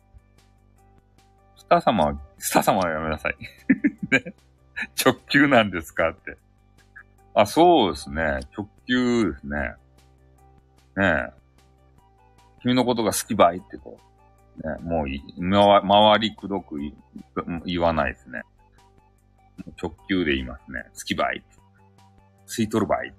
[1.68, 3.36] スター様は、スター様はやめなさい。
[4.10, 4.34] ね。
[5.04, 6.38] 直球なんですかって。
[7.34, 8.40] あ、そうですね。
[8.58, 9.76] 直球ですね。
[10.96, 11.34] ねえ。
[12.62, 14.00] 君のことが好きばいってこ
[14.64, 14.68] う。
[14.68, 16.78] ね、もうい、ま、周りくどく
[17.66, 18.44] 言わないですね。
[19.82, 20.86] 直球で言いますね。
[20.94, 21.48] 好きばいって。
[22.48, 23.18] 吸い取るばいって。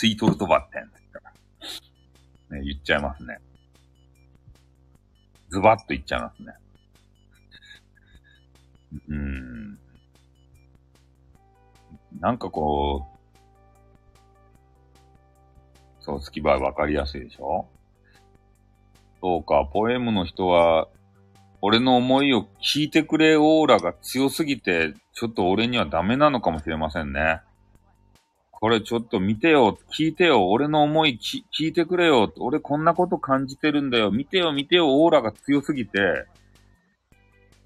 [0.00, 2.58] 吸い取るとばってんって言ったら。
[2.58, 3.38] ね、言っちゃいますね。
[5.54, 6.52] ズバッといっちゃいますね。
[9.08, 9.78] うん。
[12.18, 13.06] なんかこ
[16.00, 17.68] う、そう、好きばわかりやすいでしょ？
[19.20, 20.88] そうか、ポエムの人は、
[21.62, 27.40] 俺の思いを聞いてくれオーラが強すぎて、ちょっと俺にはダメなのかもしれませんね。
[28.64, 36.24] これちょっと見てよ、聞いてよ、俺の思い聞いてくれよ、俺こんなこと感じてるんだよ、見てよ、見てよ、オーラが強すぎて、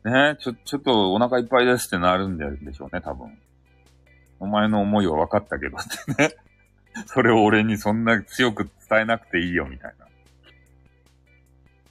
[0.04, 3.38] ね、ちょ、ちょっとお腹いっぱいですってなるんでしょうね、多分。
[4.40, 6.30] お前の思いは分かったけどってね。
[7.06, 10.06] それを俺にそんな強く伝えなくていいよ、みたいな。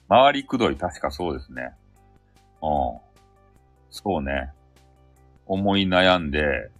[0.08, 1.72] 周りくどい、確かそうですね。
[2.60, 2.98] うん。
[3.88, 4.52] そうね。
[5.46, 6.70] 思い悩んで、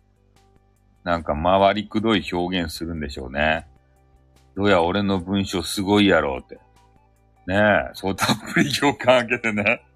[1.08, 3.66] なんか回りくどい表現するんでしょうね。
[4.54, 6.56] どうや俺の文章すごいやろうって。
[7.46, 9.86] ねえ、そうたっぷり共感あげてね。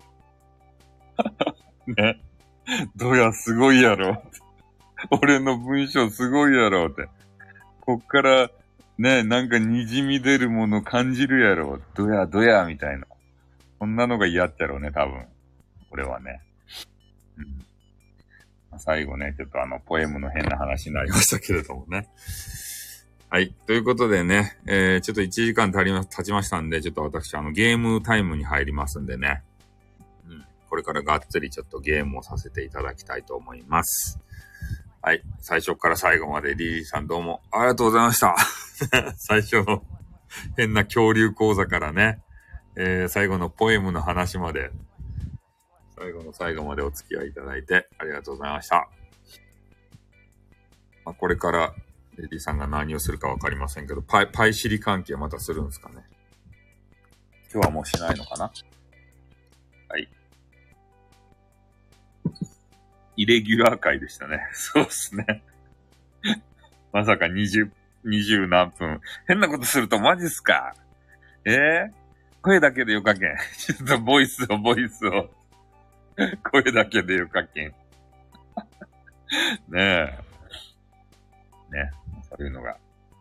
[1.87, 2.19] ね。
[2.97, 4.27] どうやすごいやろって。
[5.11, 7.07] 俺の文章すごいやろうって。
[7.83, 8.51] こっから、
[8.97, 11.79] ね、なんか滲み出るもの感じるやろ。
[11.93, 13.07] どやどやみたいな。
[13.79, 15.27] こんなのが嫌っちゃろうね、多分。
[15.91, 16.41] 俺はね。
[18.79, 22.09] 最後ね、ちょっとあの、ポエムの変な話になりましたけれどもね。
[23.29, 23.55] はい。
[23.67, 29.43] ということでね、えー、ちょっと1時間足りま、経ちましたんで、ちょっと私、あの、ゲームタイムに入りますんでね。
[30.29, 30.45] うん。
[30.69, 34.19] これからがっつりちょっとゲームをさせていただきたいと思います。
[35.01, 35.23] はい。
[35.41, 38.37] 最初から最後までリリーさんどうもありがとうございました。
[39.17, 39.83] 最初の
[40.57, 42.21] 変な恐竜講座からね、
[42.77, 44.71] えー、最後のポエムの話まで、
[46.03, 48.89] 最後の最後までお付き合いいただいてありがとうございました。
[51.05, 51.73] まあ、これから
[52.17, 56.05] レディさんが何をするかわかりませんけど、パイ、パイシリ関係またするんですかね？
[57.53, 58.53] 今日はもうしないのかな？
[59.91, 60.09] はい。
[63.17, 64.41] イレギュラー回でしたね。
[64.53, 65.45] そうっすね。
[66.93, 67.71] まさか20、
[68.07, 69.01] 20何分。
[69.29, 70.75] 変なことするとマジっすか？
[71.45, 71.93] ええー、
[72.43, 73.37] 声だけでよかけん。
[73.57, 75.31] ちょっとボイスを、ボイスを。
[76.51, 77.69] 声だけでよかけん。
[79.69, 80.19] ねえ。
[81.71, 81.91] ね。
[82.29, 82.77] そういうのが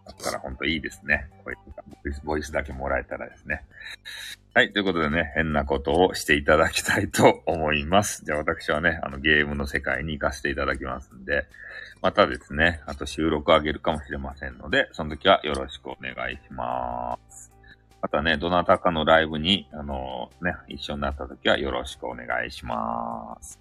[0.06, 1.30] あったらほんといいですね。
[1.44, 3.64] 声とかボイス、ボイスだけもらえたらですね。
[4.54, 4.74] はい。
[4.74, 8.26] ということでね、変なことをしていただきたいと思います。
[8.26, 11.46] じゃあ私はね、あのゲームの世界に行かせていただきますんで、
[12.02, 17.51] またですね、あと収録あげるかもしれませんので、その時はよろしくお願いします。
[18.02, 23.60] またね、どなたかのライブに、あのー、ね、一緒になった時はよろしくお願いします。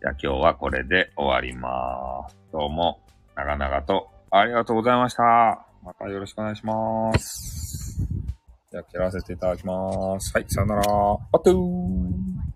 [0.00, 2.36] じゃあ今日はこれで終わります。
[2.52, 3.00] どうも、
[3.34, 5.66] 長々とありがとうございました。
[5.82, 8.00] またよろしくお願いします。
[8.70, 10.30] じゃあ切らせていただきます。
[10.32, 10.82] はい、さよなら。
[10.82, 12.47] あっとー